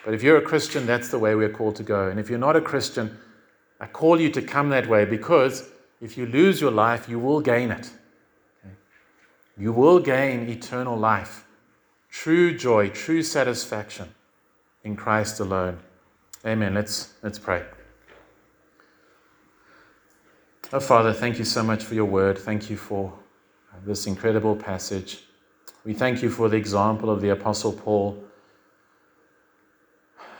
[0.05, 2.09] But if you're a Christian, that's the way we're called to go.
[2.09, 3.19] And if you're not a Christian,
[3.81, 5.69] I call you to come that way because
[6.01, 7.91] if you lose your life, you will gain it.
[9.59, 11.47] You will gain eternal life,
[12.11, 14.15] true joy, true satisfaction
[14.85, 15.79] in Christ alone.
[16.45, 16.75] Amen.
[16.75, 17.65] Let's, let's pray.
[20.73, 22.39] Oh, Father, thank you so much for your word.
[22.39, 23.13] Thank you for
[23.85, 25.23] this incredible passage.
[25.85, 28.23] We thank you for the example of the Apostle Paul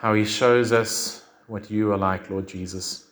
[0.01, 3.07] how he shows us what you are like, Lord Jesus.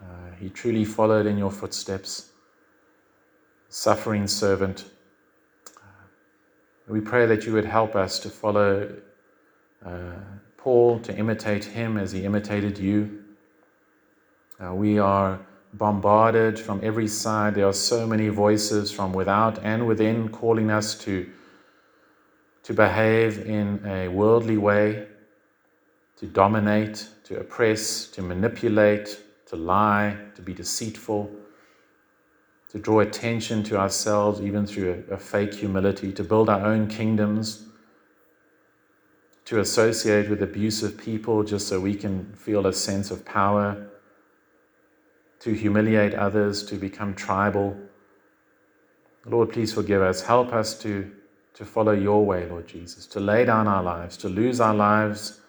[0.00, 2.31] Uh, he truly followed in your footsteps,
[3.72, 4.84] suffering servant.
[6.86, 8.94] We pray that you would help us to follow
[9.84, 9.90] uh,
[10.58, 13.24] Paul, to imitate him as he imitated you.
[14.62, 15.40] Uh, we are
[15.72, 17.54] bombarded from every side.
[17.54, 21.26] There are so many voices from without and within calling us to,
[22.64, 25.06] to behave in a worldly way
[26.18, 31.30] to dominate, to oppress, to manipulate, to lie, to be deceitful,
[32.72, 36.88] to draw attention to ourselves, even through a, a fake humility, to build our own
[36.88, 37.64] kingdoms,
[39.44, 43.86] to associate with abusive people just so we can feel a sense of power,
[45.40, 47.76] to humiliate others, to become tribal.
[49.26, 50.22] Lord, please forgive us.
[50.22, 51.10] Help us to,
[51.54, 55.40] to follow your way, Lord Jesus, to lay down our lives, to lose our lives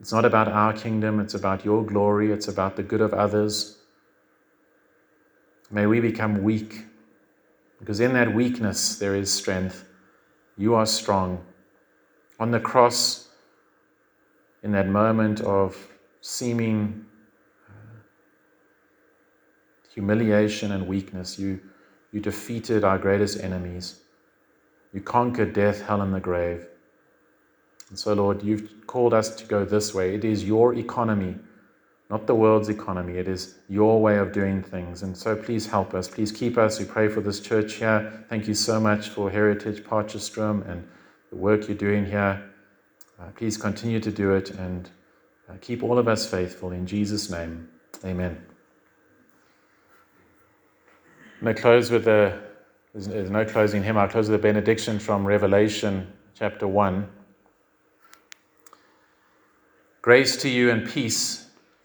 [0.00, 3.78] it's not about our kingdom, it's about your glory, it's about the good of others.
[5.70, 6.84] May we become weak,
[7.78, 9.84] because in that weakness there is strength.
[10.56, 11.44] You are strong.
[12.38, 13.28] On the cross,
[14.62, 15.76] in that moment of
[16.20, 17.04] seeming
[17.68, 17.72] uh,
[19.92, 21.60] humiliation and weakness, you,
[22.12, 24.00] you defeated our greatest enemies.
[24.92, 26.66] You conquered death, hell, and the grave.
[27.90, 30.14] And so, Lord, you've called us to go this way.
[30.14, 31.36] It is your economy,
[32.10, 33.16] not the world's economy.
[33.16, 35.02] It is your way of doing things.
[35.02, 36.06] And so, please help us.
[36.06, 36.78] Please keep us.
[36.78, 38.24] We pray for this church here.
[38.28, 40.86] Thank you so much for Heritage Potchefstroom and
[41.30, 42.50] the work you're doing here.
[43.18, 44.90] Uh, please continue to do it and
[45.48, 46.72] uh, keep all of us faithful.
[46.72, 47.68] In Jesus' name,
[48.04, 48.44] amen.
[51.38, 52.40] I'm going to close with a,
[52.94, 53.98] there's no closing hymn.
[53.98, 57.08] I'll close with a benediction from Revelation chapter 1.
[60.02, 61.43] Grace to you and peace